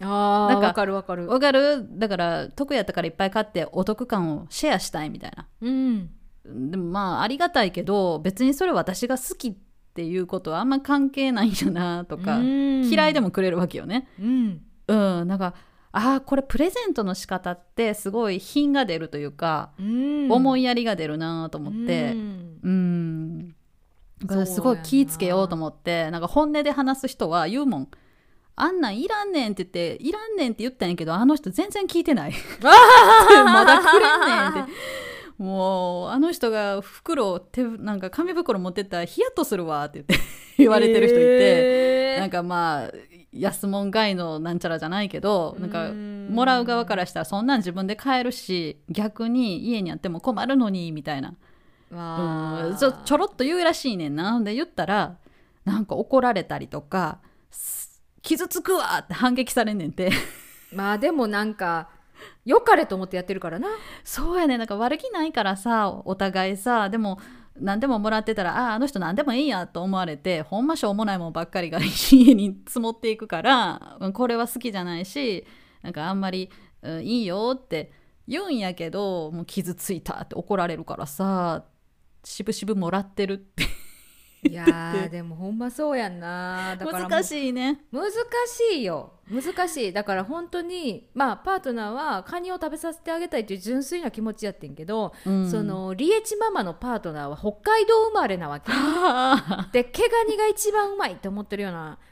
[0.00, 1.28] なんかあーわかるわかる。
[1.28, 1.86] わかる？
[1.96, 5.46] だから得やったからいっぱい買ってお得感をシェアしたいみたいな。
[5.60, 6.10] うん。
[6.44, 9.67] でもまあありがたいけど別にそれ私が好きって
[10.04, 14.08] いうことはあんま関係ないんやなとか、嫌いでももくれるわけよね。
[14.20, 14.60] うん。
[14.86, 15.28] うん。
[15.28, 15.54] なんか
[15.90, 20.30] ああこれプレゼントの仕方ってすごい品が出るというか、うん。
[20.30, 22.12] 思いやりが出るなと思って。
[22.62, 23.54] うん。
[24.46, 27.88] すごい気ぃつけようと思ってなんか本音で話す人は言うもん
[28.56, 32.32] あんなんいらんねんって言っていらんねんって言ったんやけどあの人全然聞いてない。
[32.60, 34.20] まだくれん
[34.54, 34.72] ねんって
[35.38, 40.26] もうあの人が袋を手なんか紙袋持ってったらヒヤッとするわって言って
[40.58, 42.90] 言われてる人いて、えーなんかまあ
[43.32, 46.28] 安物買いのなんちゃらじゃないけどなんかうん。
[46.30, 51.34] もらう側からしたらそんなん自分で買えるし逆に家にあっても困るのにみたいな。
[51.90, 52.76] うん。
[52.76, 54.40] ちょちょろっと言うらしいねんな。
[54.40, 55.16] で言ったら
[55.64, 57.20] なんか怒られたりとか
[57.50, 60.10] す傷つくわって反撃されんねんて。
[60.72, 61.88] まあでもなんか
[62.44, 63.68] 良かれと思ってやってるからな。
[64.04, 64.58] そうやね。
[64.58, 67.18] なんか悪気ないからさお互いさでも
[67.60, 75.46] 何でももらってたらあああの人何でもいいやと思われてほんましょうもないもんばっかりが家に積もっていくからこれは好きじゃないし
[75.82, 76.50] なんかあんまり、
[76.82, 77.90] うんいいよって
[78.28, 81.64] 言うんやけどもう傷ついたって怒られるからさ
[82.22, 83.64] しぶしぶもらってるって。
[84.42, 87.80] いやーでもほんまそうやんなだから難しいね。
[87.92, 89.12] 難しいよ。
[89.30, 89.92] 難しい。
[89.92, 95.50] だから本当にまあパートナーはカニを食べさせてあげたいという純粋な気持ちやってんけど、うん。
[95.50, 98.70] そのリエチママのパートナーは北海道生まれなわけ。
[98.72, 102.07] あ で毛ガニが一番うまいって思ってるようなー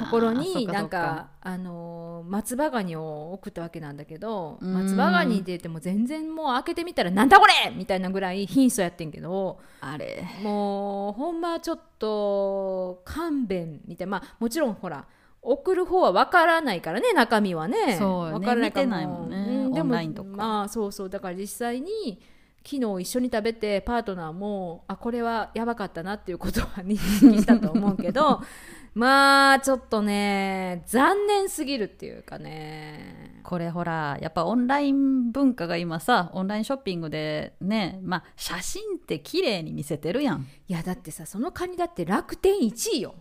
[0.00, 4.74] ところになんかあのー松葉ガニを送ったわけなんだけどうん。
[4.74, 10.24] 松葉ガニって言っても全然もう開けてみたらなんだこれみたいなぐらい貧相やってんけどあれ。
[10.42, 14.10] もうほんまちょっと勘弁みたいな。
[14.10, 15.06] まあもちろんほら
[15.42, 17.96] 送る方は分からないからね中身はね。
[17.98, 20.28] そうよね分からないかないもんねうでオンラインとか。
[20.36, 21.10] まあそうそう。
[21.10, 22.20] だから実際に
[22.62, 28.42] 昨日一緒に食べてパートナーもあこれはやばかったなっていうことは認識したと思うけど
[28.92, 33.40] まあちょっとね残念すぎるっていうかね。
[33.42, 40.46] これほらやっぱオンライン文化が今さオンラインショッピングでねまあ写真って綺麗に見せてるやん。
[40.68, 43.14] いやだってさそのカニだって楽天1位よ。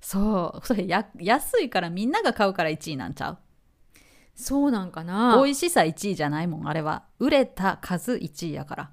[0.00, 0.66] そう。
[0.66, 3.38] それや安いからみんなが買うから1位なんちゃう？
[4.34, 5.36] そうなんかな。
[5.36, 7.04] 美味しさ1位じゃないもんあれは。
[7.18, 8.90] 売れた数1位やから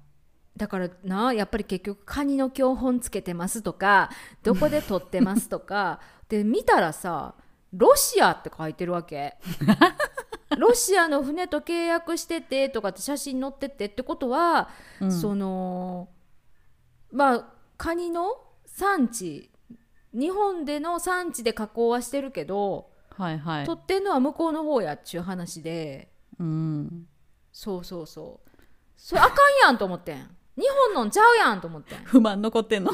[0.58, 4.10] だからなやっぱり結局カニの標本つけてますとか
[4.42, 7.34] どこで撮ってますとか で見たらさ
[7.72, 9.36] ロシアって書いてるわけ。
[10.58, 15.12] ロシアの船と契約しててとかって写真載っててってことは、うん。
[15.12, 16.08] その
[17.12, 17.44] まあ
[17.76, 19.50] カニの産地
[20.14, 23.66] 日本での産地で加工はしてるけど、はいはい。
[23.66, 26.10] 撮ってんのは向こうの方やっちゅう話で。
[26.38, 27.06] うん。
[27.52, 28.48] そうそうそう。
[28.96, 31.98] それあかんやんと思ってん日本のんちゃうやんと思ってん。
[31.98, 32.90] 不満残ってんの。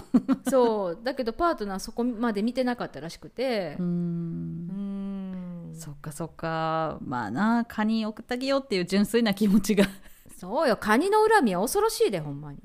[0.47, 0.99] そう。
[1.03, 3.77] だけどパートナーそこまで見てなかったらしくて。
[3.79, 5.73] ううん。
[5.75, 6.99] そっかそっか。
[7.01, 9.87] まあなカニ送ってあげようっていう純粋な気持ちが。
[10.37, 10.77] そうよ。
[10.77, 12.59] カニの恨みは恐ろしいでほんまに。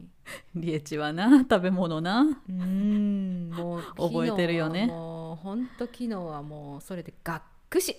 [0.53, 2.23] リエチはな食べ物な。
[2.23, 3.49] うーん。
[3.51, 4.87] もう覚えてるよね。
[4.87, 7.95] もうほんと昨日はもうそれでがっくし。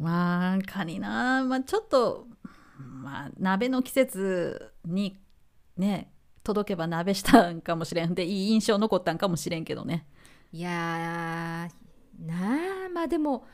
[0.00, 2.26] まあカニなまあちょっと
[2.78, 5.20] まあ鍋の季節に
[5.76, 6.13] ね
[6.44, 8.14] 届けば鍋したんかもしれん。
[8.14, 10.06] でいい印象残ったんかもしれんけどね。
[10.52, 13.44] いやーなあまあでも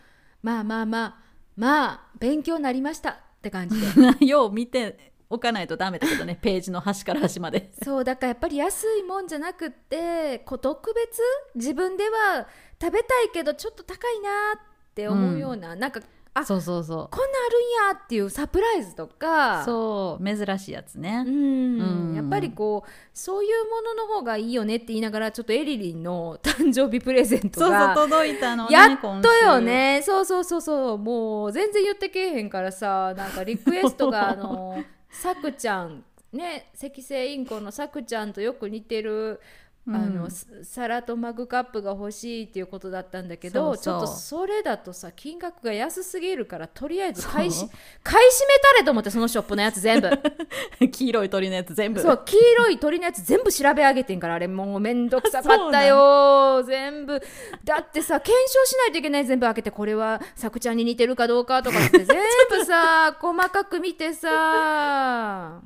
[0.42, 1.18] まあまあまあ
[1.56, 3.86] まあ勉強になりましたって感じで。
[4.26, 6.36] よう見ておかないとダメだけどね。
[6.42, 7.72] ページの端から端まで。
[7.82, 11.20] そうだからやっぱり安いもんじゃなくってこう特別？
[11.54, 12.48] 自分では
[12.80, 16.00] 食べたいけどちょっと高いなって思うような、なんか
[16.32, 19.62] あそうそうそこんなんあるんやっていうサプライズとか。
[19.62, 21.24] うそう珍しいやつね。
[21.26, 21.80] うん。
[21.80, 22.14] うん。
[22.14, 29.60] やっぱりこうそういうものの方がいいよねって言いながらちょっとエリリンの誕生日プレゼントそうそうが届いたのねやっ今とよ週。
[29.62, 30.98] ねそうそうそうそう。
[30.98, 36.04] もう全然言ってけえへんからさなんかリクエストが あのさくちゃん。
[36.32, 39.40] ね赤星インコのさくちゃんとよく似てる
[39.88, 47.66] あのす皿とマグカップが欲しいっていうことだったんだけどちょっとそれだとさ金額が安すぎるからとりあえず買いし
[48.02, 50.10] 買い占めたれと思ってそのショップのやつ全部。
[50.92, 52.00] 黄色い鳥のやつ全部。
[52.00, 57.20] そう黄色い鳥のやつ全部調べ上げてんからあれもうめんどくさかったよ全部。
[57.64, 62.04] だってさ検証しないといけない全部開けてこれはさくちゃんに似てるかどうかとかって。
[62.04, 62.16] 全
[62.50, 65.60] 部さ細かく見てさ。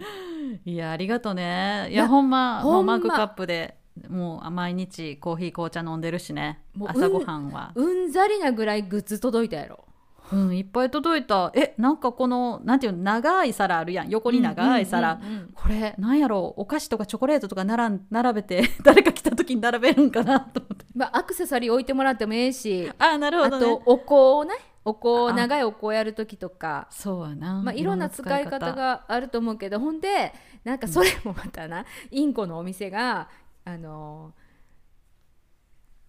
[0.64, 1.88] いやありがとね。
[1.88, 2.94] いいややほんまほんま。
[2.94, 6.61] マグカップでもう毎日コーヒー紅茶飲んでるしね。
[6.74, 7.72] もう朝ごはんは。
[7.74, 9.85] うんざりなぐらいグッズ届いたやろ。
[10.33, 11.52] うんいっぱい届いた。
[11.54, 14.09] えなんかこのなんていうの長い皿あるやん。
[14.09, 20.85] 横に長い皿、うんうんうんうんこれなんやろうお菓子とかチョコレートとか並ん並べて 誰か来た時に並べるんかなと思って。
[20.94, 22.90] まあ、アクセサリー置いてもらってもええし。
[22.98, 24.54] あーなるほど、ね、あとお香をね。
[24.87, 26.87] お香あ長いお香やる時とか。
[26.90, 28.74] そうやな、まあ、いろんな使い方。
[28.74, 30.33] があると思うけどほんで
[30.64, 33.28] なんかそれもまたな、インコのお店が
[33.64, 34.33] あの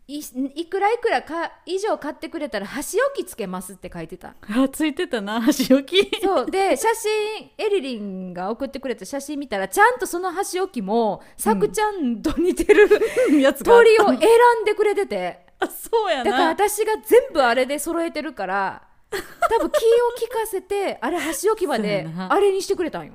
[0.08, 4.36] いいくらいくらか以上買ってくれたら箸置きつけますって書いてた。
[4.48, 6.22] あついてたな 箸置き。
[6.22, 6.52] そう。
[6.52, 12.88] で写真エリリンが送ってくれた写真見たらちゃんとその箸置きもさくちゃんと似てる
[13.63, 14.20] 鳥を選ん
[14.63, 15.46] でくれてて。
[15.58, 19.80] あそうやだからな私が全部あれで揃えてるから多分気を
[20.22, 23.13] 利かせてあれ箸置きまであれにしてくれたんよ。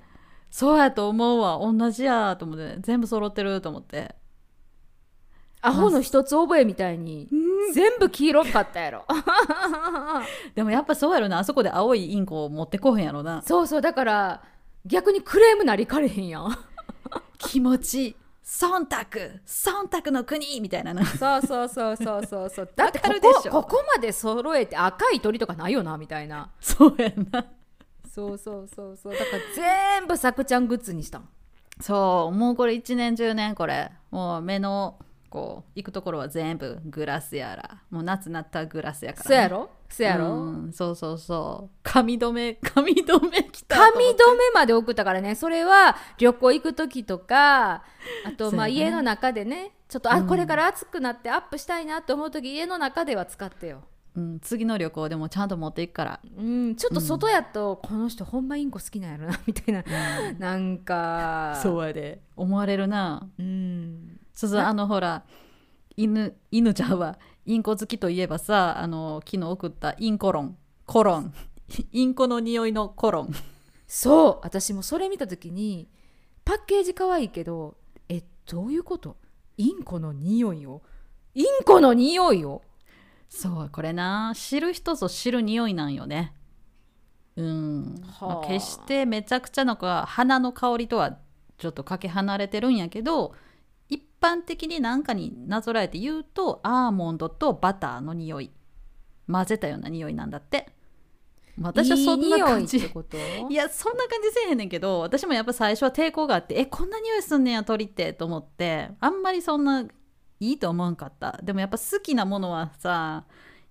[0.51, 1.61] そうやと思うわ。
[1.63, 2.77] 同じやと思って。
[2.81, 4.17] 全部揃ってると思って
[5.63, 7.29] アホの一つ覚えみたいに
[7.75, 9.05] 全部黄色かったやろ。
[10.55, 11.39] でもやっぱそうやろな。
[11.39, 13.43] あそこで青いインコを持ってこへんやろな。
[13.43, 14.43] そうそうだから
[14.87, 16.59] 逆にクレームなりかれへんやん。
[17.39, 21.05] 気持ち忖度忖度の国みたいなな。
[21.05, 22.69] そうそうそうそうそうそう。
[22.75, 26.51] だってここここまで揃えて赤い鳥とかないよなみたいな。
[26.61, 27.47] そうやな。
[28.13, 29.13] そうそうそうそう。
[29.13, 31.29] だから全部さくちゃんグッズにしたん。
[31.81, 33.93] そうもうこれ一年中年これ。
[34.11, 34.99] もう目の
[35.31, 39.71] こう行くところは全部グラスやらもう夏なったらグラスやから、そうやろ？
[39.89, 40.27] そうやろ？
[40.35, 41.77] うんそうそうそう。
[41.83, 45.35] 髪留め 髪留めきた髪留めまで送ったからね。
[45.37, 47.85] それは旅行行く時とか
[48.27, 50.27] あとまあ家の中でねちょっとあ、うん。
[50.27, 53.83] これから暑くなってアップしたいなと思う時家の中では使ってよ、
[54.17, 56.21] うん、次の旅行でもちゃんと持っていくから。
[56.37, 59.85] うん、ちょっと外やと、この人ほんまインコ好きなんやろなみたいな、
[60.39, 61.59] なんか。
[61.63, 62.21] そうやで。
[62.37, 63.29] 思われるな。
[63.39, 65.23] うんそうそうあのほら
[65.99, 71.35] 犬犬ちゃんはインコ好きといえばさあの昨日送ったインコロンコロン。
[71.93, 73.35] インコの匂いのコロン。
[73.87, 75.91] そう私もそれ見た時に
[76.43, 77.77] パッケージ可愛いけど
[78.09, 79.19] えどういうこと？
[79.59, 80.81] インコの匂いを？
[81.35, 82.63] インコの匂いを？
[83.29, 86.33] そうこれな知る人ぞ知る匂いなんよね。
[87.37, 88.27] うん、はあ。
[88.37, 91.19] まあ決してめちゃくちゃのか花の香りとは
[91.59, 93.35] ちょっとかけ離れてるんやけど一
[94.21, 98.51] 般的に何かになぞらえて言うとアーモンドとバターの匂い。
[99.31, 100.73] 混ぜたような匂いなんだって。
[101.61, 102.79] 私はそんな感じ。
[102.79, 102.85] いい
[103.55, 109.85] やそんな感じせえへんねんけど私もやっぱ最初は抵抗があってえこんな匂いすんねんや鳥ってと思ってあんまりそんな
[110.41, 111.39] いいと思わんかった。
[111.43, 113.25] でもやっぱ好きなものはさ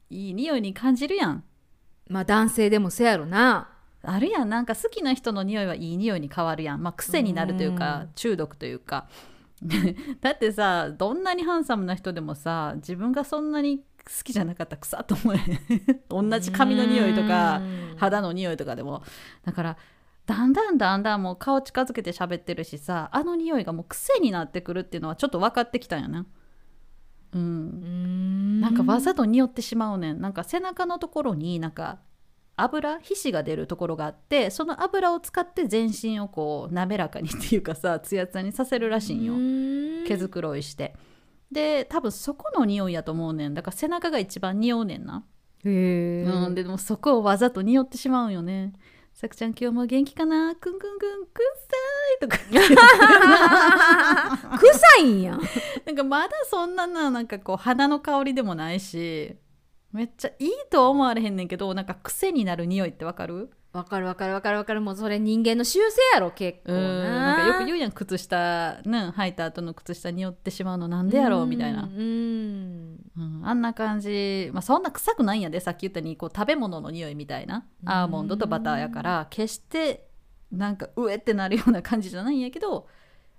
[0.10, 1.44] いい匂いに感じるやん。
[2.08, 3.70] まあ男性でもせやろな。
[4.04, 4.50] あるやん。
[4.50, 6.84] なんか好きな人の匂いはいい匂いに変わるやん。
[6.84, 9.08] まあ癖になるというか中毒というか
[10.22, 15.40] だってさどんなにハンサムな人でもさ自分がそんなに好きじゃなかったら臭っと思え
[16.10, 17.98] 同じ髪の匂いとかうん。
[17.98, 19.04] 肌の匂いとかでも。
[19.44, 19.78] だから
[20.26, 26.26] だんだんだんだんもう顔近づけて喋ってるしさあの匂いがもう癖になってくるっていうのはちょっと分かってきたんやな。
[27.34, 28.62] うん。
[28.62, 30.22] なんかわざと匂ってしまうねん。
[30.22, 32.00] なんか背中のところになんか
[32.62, 39.34] 油皮脂が出るところがあってその油を使って全身をこう滑らかにっていうかさツヤツヤにさせるらしいんよ。
[40.08, 40.96] 毛づくろいして。
[41.52, 43.54] で多分そこの匂いやと思うねん。
[43.54, 45.24] だから背中が一番匂うねんな。
[45.66, 48.74] へえ、うん、ででもそこをわざと匂ってしまうんよね。
[49.14, 50.56] さくちゃん今日も元気かな？
[50.56, 51.26] くんくんくん。
[51.26, 51.66] くっさ
[52.16, 52.38] いとか。
[54.58, 55.36] 臭いんや。
[55.36, 55.42] ん
[55.86, 59.36] なんかまだそんなななんかこう花の香りでもないし
[59.92, 63.50] めっちゃいいとは思われへんねんけどなんか癖になる匂いってわかる？
[63.72, 64.82] わかるわかるわかるわかる。
[64.82, 71.84] もうそれ人間の習性やろ結構うんななんかよく言うやん靴下ね履いた後の靴下匂ってしまうのなんでやろうみたいな。
[71.84, 71.90] う、ん。
[73.18, 77.66] うん、あんな感じ、まあ、そんな臭くないんやでさっき言ったようにこう食べ物の匂いみたいな。
[77.86, 80.08] アーモンドとバターやから決して
[80.52, 82.88] なんかうえってなるような感じじゃないんやけど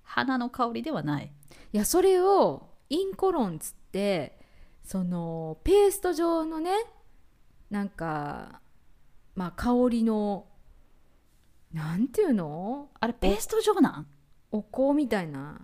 [0.03, 1.33] 花の香りではない。
[1.73, 4.39] いやそれをインコロンつって
[4.90, 6.72] そのペースト状のね
[7.70, 8.61] なんか
[9.37, 10.46] まあ香りの
[11.72, 12.88] なんていうの？
[12.98, 14.07] あれペースト状なん？
[14.50, 15.61] お香みたいな。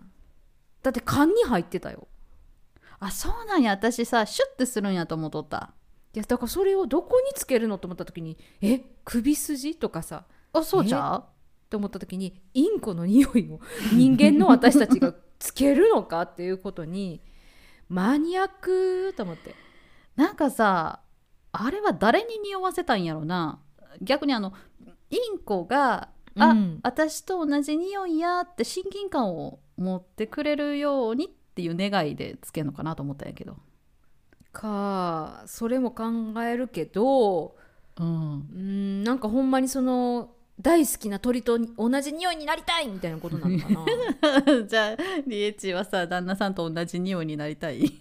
[0.81, 2.07] だって缶に入ってたよ。
[3.01, 3.72] あそうなんや。
[3.72, 5.72] 私さシュッてするんやと思っとった。
[6.14, 11.24] いやだからそれをどこにつけるのと思った時にえ首筋とかさあそうじゃう？
[11.24, 13.59] って思った時にインコの匂いを
[13.93, 17.20] 人間の私たちがつけるのかっていうことに
[17.89, 19.55] マニアックと思って。
[20.16, 21.01] なんかさ
[21.53, 23.61] あれは誰に匂わせたんやろな。
[24.03, 24.53] 逆にあの
[25.11, 26.80] インコが「あ、うん。
[26.82, 33.57] 私と同じ匂いや」って親近感を持ってくれるようにっていう願いでつけるのかなと思ったんやけど。
[34.53, 36.05] かそれも考
[36.43, 37.57] えるけど
[37.99, 38.07] うん。
[38.07, 40.30] うんなんかほんまにその
[40.61, 44.65] 大好きな鳥と同じ匂いになりたいみたいなことなのかな？
[44.67, 44.97] じゃあ
[45.27, 48.01] リエチはさ旦那さんと同じ匂いになりたい？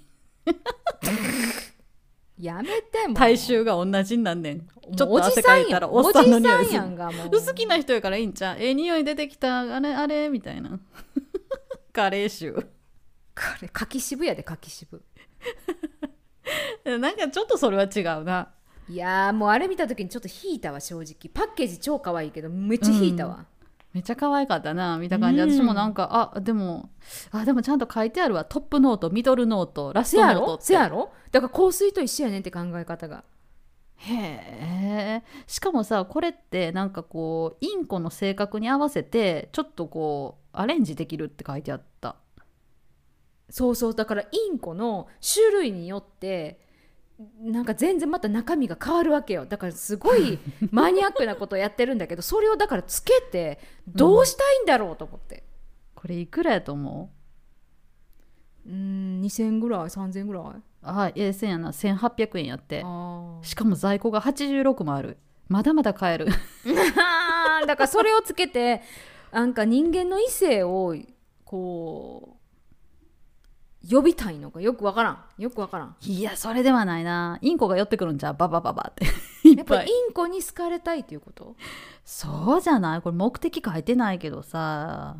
[2.39, 3.16] やめてもう。
[3.16, 4.60] 体臭が同じになんねん。
[4.62, 6.78] ちょっと汗かいたらおっさんの匂いする。
[6.80, 7.30] さんやんがもう。
[7.32, 8.58] 好きな人やからいいんちゃう？
[8.60, 9.76] ええ匂い出てきた。
[9.76, 10.80] あれあれみたいな。
[11.91, 12.53] カレー臭。
[12.53, 12.62] こ
[13.62, 15.03] れ柿渋やで柿渋。
[16.86, 18.53] なんかちょっとそれは違うな
[18.88, 21.31] いやーもうあれ見た時にちょっと引いたわ正直。
[21.33, 23.45] パッケージ超可愛いけどめっちゃ引いたわ、
[23.93, 25.51] めっちゃ可愛かったな見た感じ、うん。
[25.51, 26.91] 私もなんかあでも
[27.31, 28.45] あでもちゃんと書いてあるわ。
[28.45, 30.65] トップノートミドルノートラスせやろトノートって。
[30.65, 31.11] せやろ？
[31.31, 33.23] だから香水と一緒やねんって考え方が。
[33.97, 42.17] へえしかもさこれってなんかこうインコの性格に合わせてちょっとこうアレンジできるって書いてあった。
[43.49, 46.59] そうそうだからインコの種類によって
[47.41, 49.45] なんか全然また中身が変わるわけよ。
[49.45, 50.38] だからすごい
[50.72, 55.43] マニアックなことをやってるんだけどそれをだからつけてどうしたいんだろうと思って。
[55.95, 57.09] これいくらやと思
[58.66, 58.70] う？
[58.70, 60.43] うーん2000ぐらい3000ぐらい。
[60.84, 61.70] あええせんやな。
[61.72, 62.82] 1800円やって。
[62.86, 65.18] あしかも在庫が86もある。
[65.47, 66.28] まだまだ買える。
[66.28, 66.32] ー
[67.66, 68.82] だからそれをつけて
[69.32, 70.95] なんか人間の異性を
[71.45, 72.34] こう
[73.89, 75.23] 呼びたいのかよくわからん。
[75.38, 75.95] よくわからん。
[76.01, 77.38] いやそれではないな。
[77.41, 78.33] インコが寄ってくるんじゃう？
[78.36, 79.05] ババババって。
[79.47, 79.77] いっぱい。
[79.77, 81.55] やっぱインコに好かれたいっていうこと？
[82.03, 83.01] そうじゃない？
[83.01, 85.17] これ目的書いてないけどさ。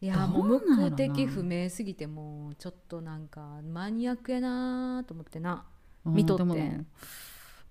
[0.00, 5.64] いやもう目的不明すぎてもうちょっとなんかマニアックやなと思ってな。
[6.06, 6.44] うん見とって。
[6.44, 6.84] でも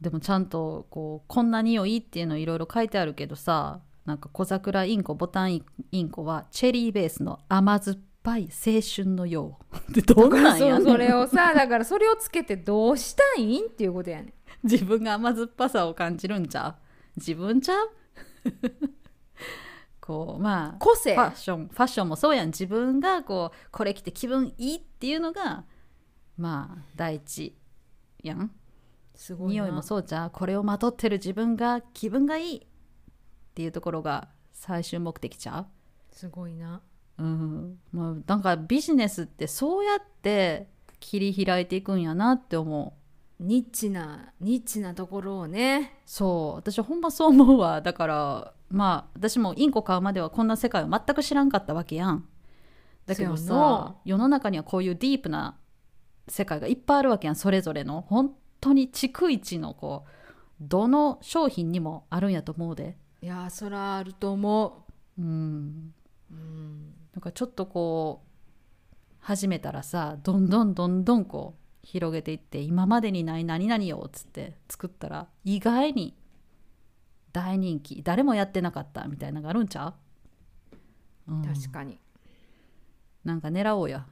[0.01, 7.97] でもちゃんとこうこんな匂いっていうのいろいろ書いてあるけどさなんか小桜インコボタンインコはチェリーベースの甘酸っ
[8.27, 9.77] ぱい青春のよう。
[9.93, 10.83] でどんなんやねん。
[10.83, 13.67] それをさだからそれをつけてどうしたいん？
[13.67, 14.33] っていうことやねん。
[14.67, 16.75] 自分が甘酸っぱさを感じるんちゃう？
[17.15, 17.89] 自分ちゃう？
[20.01, 21.15] こうまあ個性。
[21.15, 22.47] ファッションファッションもそうやん。
[22.47, 25.63] 自分がこうこれ着て気分いいっていうのが
[26.37, 27.57] まあ第一
[28.23, 28.51] やん。
[29.15, 29.53] すごいな。
[29.63, 32.67] 匂いもそうじゃんこれをまとってる自分が気分がいいっ
[33.55, 35.65] ていうところが最終目的ちゃ
[36.11, 36.81] すごいな
[37.17, 37.79] ううん。
[37.91, 40.67] まあなんかビジネスってそうやって
[40.99, 42.93] 切り開いていくんやなって思
[43.39, 43.43] う。
[43.43, 45.99] ニッチなニッチなところをね。
[46.05, 46.55] そう。
[46.57, 47.81] 私ほんまそう思うわ。
[47.81, 52.27] だからまあ私もインコ買うまではこんな世界を全く知らんかったわけやん。
[53.05, 55.57] だけどさ世の中にはこういうディープな
[56.27, 57.35] 世界がいっぱいあるわけやん。
[57.35, 58.01] それぞれの。
[58.01, 60.09] 本当に逐一のこう
[60.59, 62.97] どの商品にもあるんやと思うで。
[63.21, 64.85] いやそらあると思
[65.17, 65.21] う。
[65.21, 65.93] ん。
[66.31, 76.15] う、うん、なんかちょっとこう始めたらさどんどんどんどんこう広げていって今までにない何々よっつって作ったら意外に
[77.33, 79.95] 大人気誰もやってなかったみたいなのがあるんちゃ
[81.27, 81.41] う、うん。
[81.43, 81.99] 確かに。
[83.25, 84.05] なんか狙おうや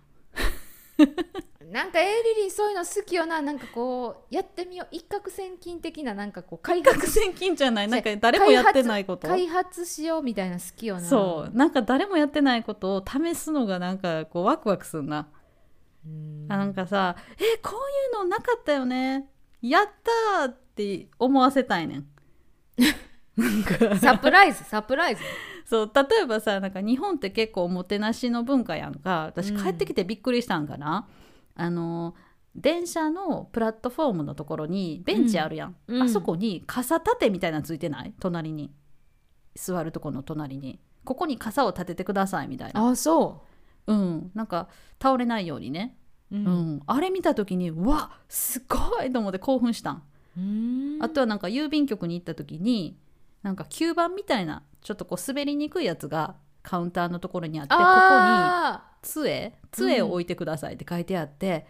[1.71, 4.87] なんかエイリリンそういうの好きよななんかこうやってみよう。
[4.91, 7.87] 一攫千金的ななんかこう開発千金じゃない。
[7.87, 9.27] なんか誰もやってないこと？
[9.27, 11.01] 開発しようみたいな好きよな。
[11.01, 11.57] そう。
[11.57, 15.27] なんか誰もやってないことを試すのがなんかこうワクワクするな。
[16.05, 16.45] うん。
[16.49, 19.27] あなんかさ「えこういうのなかったよね。
[19.61, 19.89] やっ
[20.39, 22.07] た!」って思わせたいねん。
[23.35, 23.97] なんか。
[23.97, 25.21] サプライズサプライズ
[25.67, 29.25] そう例えばさなんか日本って結構おもてなしの文化やんか。
[29.25, 29.63] 私うん。
[29.63, 31.07] 帰ってきてびっくりしたんかな、
[31.55, 32.15] あの
[32.55, 36.01] 電車のプラットフォームのところにベンチあるやん、うん。
[36.03, 38.13] あそこに傘立てみたいなのついてない？
[38.19, 38.71] 隣に。
[39.55, 40.79] 座るとこの隣に。
[41.03, 42.87] ここに傘を立ててくださいみたいな。
[42.89, 43.43] あそ
[43.87, 43.93] う。
[43.93, 44.31] ん。
[44.33, 44.69] なんか
[45.01, 45.97] 倒れないようにね。
[46.31, 50.03] うううん、あれ見た時にうわすごいと思って興奮したん、
[50.37, 50.97] うん。
[51.01, 52.97] あとはなんか郵便局に行った時に
[53.45, 61.67] なんか吸盤みたいなちょっとこう滑りにくいやつがカウンターのところにあってここにあ杖杖を置いてくださいって書いてあって、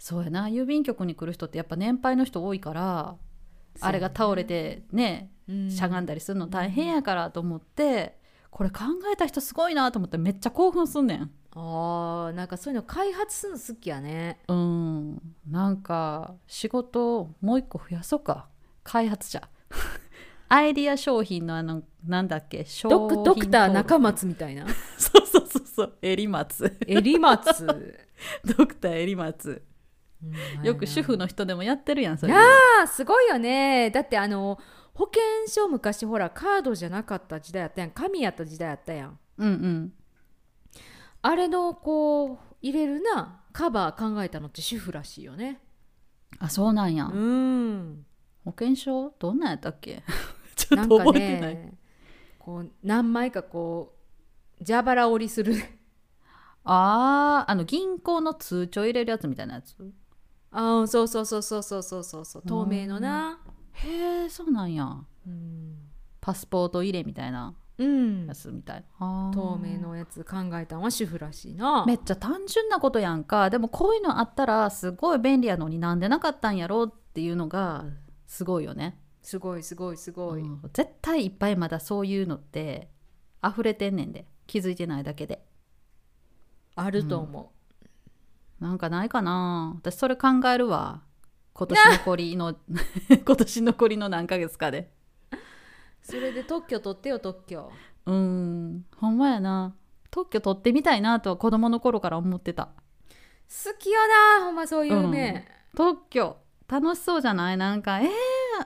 [0.00, 3.14] そうやな郵便局に来る人ってやっぱ年配の人多いから
[3.80, 8.18] あれが倒れてねーしゃがんだりするの大変やからと思って
[8.50, 8.80] これ考
[9.12, 11.30] えた人すごいなと思ってめっちゃ興奮すんねん。
[11.52, 14.40] あーなんかそういうの開発するの好きやね。
[14.48, 15.22] うん。
[15.48, 18.48] なんか仕事をもう一個増やそうか。
[18.82, 19.48] 開発者
[20.54, 24.66] アイディア商品のあのなんだっけ商ドクドクター中松みたいな？
[24.98, 25.98] そうそうそうそう。
[26.02, 26.76] 襟松。
[26.86, 27.66] 襟松。
[28.56, 29.62] ドクター襟松。
[30.62, 32.34] よく主婦の人でもやってるやんそれ。
[32.34, 33.90] あーすごいよね。
[33.90, 34.58] だってあの
[34.94, 37.90] 保険証昔ほらカードじゃなかった時代やったやん。
[37.90, 39.18] 紙やった時代やったやん。
[39.38, 39.92] うんうん。
[41.22, 45.60] あれのこう入れるなカバー考えたのって主婦らしいよね。
[46.38, 48.04] あそうなんや、うん。
[48.44, 49.14] 保険証？
[49.18, 50.02] どんなんやったっけ？
[50.76, 51.74] ちょっとなんか覚えてない、ね
[52.38, 53.94] こう何枚かこ
[54.60, 55.54] う蛇腹折りする。
[56.64, 59.76] あーあの銀行の通帳入れるやつみたいなやつ？
[60.50, 62.42] ああそうそうそうそうそうそうそうそう。
[62.42, 63.38] 透明のな。
[63.74, 64.84] へえそうなんや。
[65.26, 65.76] うん、
[66.20, 68.26] パスポート入れみたいなうん。
[68.26, 68.84] やつみたい。
[68.98, 71.84] な、透明のやつ考えたんは主婦らしいな。
[71.86, 73.50] めっちゃ単純なことやんか。
[73.50, 77.84] でもこういうのあったらすごい便利やのになんでなかったんやろっていうのが
[78.26, 80.60] すごいよね、すごいすごいすごい、うん。
[80.72, 82.88] 絶対いっぱいまだそういうのって
[83.42, 84.26] 溢れてんねんで。
[84.46, 85.42] 気づいてないだけで。
[86.74, 87.52] あると思
[88.60, 89.74] なんかないかな。
[89.76, 91.02] 私それ考えるわ。
[91.54, 92.54] 今年 残りの
[93.24, 94.92] 今年残りの何ヶ月かで。
[95.32, 95.36] う、
[96.02, 97.72] それで特許取ってよ特許。
[98.06, 98.84] うん。
[98.96, 99.74] ほんまやな。
[100.10, 102.72] 特許取ってみたいなとは子供の頃から思ってた。
[103.48, 104.00] 好きよ
[104.38, 106.36] なほんまそういうね、特許
[106.72, 107.56] 楽しそうじゃない？
[107.58, 108.08] なんかえー、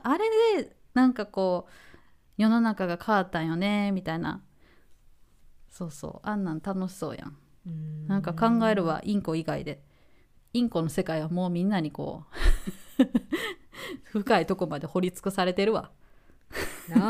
[0.03, 0.25] あれ
[0.63, 1.73] でなんかこう
[2.37, 4.43] 世の中が変わったんよねみたいな。
[5.69, 6.29] そうそう。
[6.29, 7.37] あんなん楽しそうやん。
[7.67, 8.07] うん。
[8.07, 9.83] なんか考えるわインコ以外で。
[10.53, 12.23] インコの世界はもうみんなにこ
[12.99, 13.05] う
[14.21, 15.91] 深いとこまで掘り尽くされてるわ。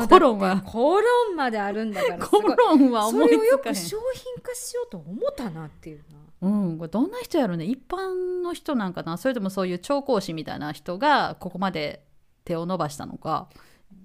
[0.09, 0.63] コロンは。
[0.63, 7.65] コロンまであるんだからすコロンはそ思いれをよくつかへん商品化しようと思ったなっていうなうん、これどんな人やろね。
[7.65, 9.17] 一般の人なんかな。
[9.17, 12.05] それともそういう調香師みたいな人がここまで
[12.45, 13.49] 手を伸ばしたのか、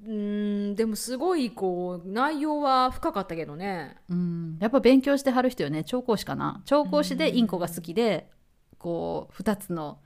[0.06, 3.98] うんでもすごいこう内容は深かったけどね。
[4.10, 5.84] うん、やっぱ勉強してはる人よね。
[5.84, 6.62] 調香師かな。
[6.66, 8.30] 調香師でインコが好きで
[8.78, 10.00] こう2つの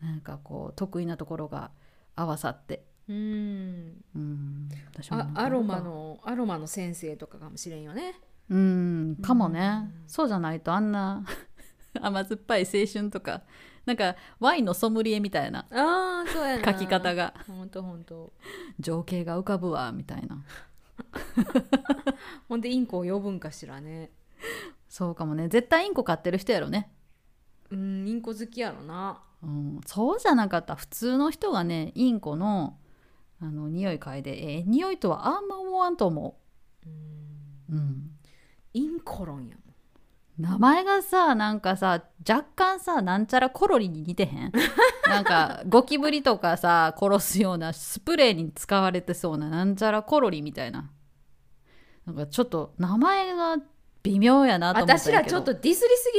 [0.00, 1.70] なんかこう得意なところが
[2.14, 4.04] 合わさって、うん。
[4.14, 8.14] うん、私もアロマのアロマの先生とかかもしれんよね。
[8.48, 9.16] うん。
[9.20, 11.24] かもね、そうじゃないとあんな
[12.04, 13.42] 甘酸っぱい青春とか
[13.84, 16.72] なんかワインのソムリエみたいなああそうやな。
[16.72, 17.34] 書き方が。
[17.46, 18.32] ほんとほんと。
[18.80, 20.44] 情景が浮かぶわみたいな。
[22.48, 24.10] ほんでインコを呼ぶんかしらね。
[24.88, 25.48] そうかもね。
[25.48, 26.90] 絶対インコ飼ってる人やろね、
[27.70, 29.22] うんインコ好きやろな。
[29.42, 30.74] うん、そうじゃなかった。
[30.74, 32.78] ら普通の人がねインコの
[33.40, 36.40] あの匂い嗅いでええ匂いとはあんま思わんと思
[36.86, 36.88] う、
[37.74, 38.10] うん、
[38.72, 39.65] インコロンやもん
[40.38, 44.52] 名前がさなんかさ若干さなんちゃらコロリに似てへん？
[45.08, 50.90] なんかゴキブリとかさ殺すようなスプレーに使われてそうななんちゃらコロリみたいな。
[52.06, 53.56] なんかちょっと名前が
[54.04, 56.12] 微妙やなと思った私らちょっとディスりす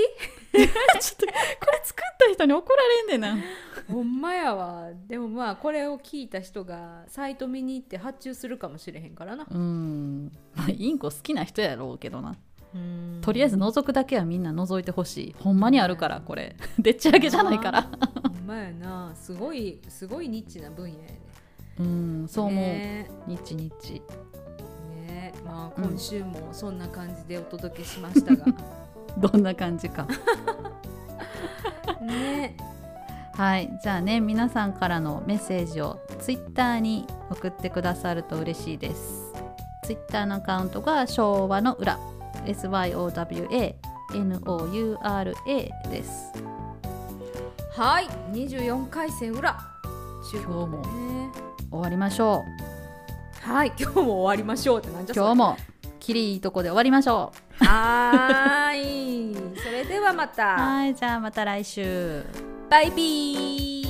[1.00, 3.36] ちょっとこれ作った人に怒られんねんな。
[3.36, 3.42] ぎ
[3.94, 4.90] ほんまやわ。
[5.08, 9.46] でもまあこれを聞いた人がサイト見に行って発注するかもしれへんからな。
[9.50, 10.32] うん。
[10.56, 12.30] まあインコ好きな人やろうけどな。
[12.30, 12.38] うん
[13.22, 15.36] とりあえず覗くだけはみんな覗いてほしい。
[15.40, 16.56] ほんまにあるからこれ。
[16.80, 17.84] でっち上げじゃないから。
[17.84, 17.90] ほ
[18.30, 19.12] んまやな。
[19.16, 21.20] すごいすごいニッチな分野やで
[21.80, 23.10] うんそう思う、ね。
[23.28, 24.02] 日日
[25.06, 25.34] ね。
[25.46, 28.46] まあ今週もそんな感じでお届けしましたが、
[29.18, 30.08] どんな感じか。
[32.02, 32.56] ね。
[33.34, 33.70] はい。
[33.84, 39.34] じゃあね皆さんからのメッセージをツイッターに送ってくださると嬉しいです。
[39.84, 42.00] ツイッターのアカウントが昭和の裏
[42.48, 43.76] SYOWA
[44.12, 45.36] NOURA
[45.92, 46.32] です。
[47.76, 49.56] はい24回戦裏。
[50.34, 50.82] 今今日も。
[50.82, 51.32] ね。
[51.70, 52.46] 終わりましょ
[53.42, 55.58] はい今日も終わりましょうってなんじゃ今日も。
[56.00, 59.36] きりいいとこで終わりましょはーい。
[59.60, 60.56] それではまうた。
[60.56, 62.24] はいじゃあまた来週。
[62.70, 63.87] バイビー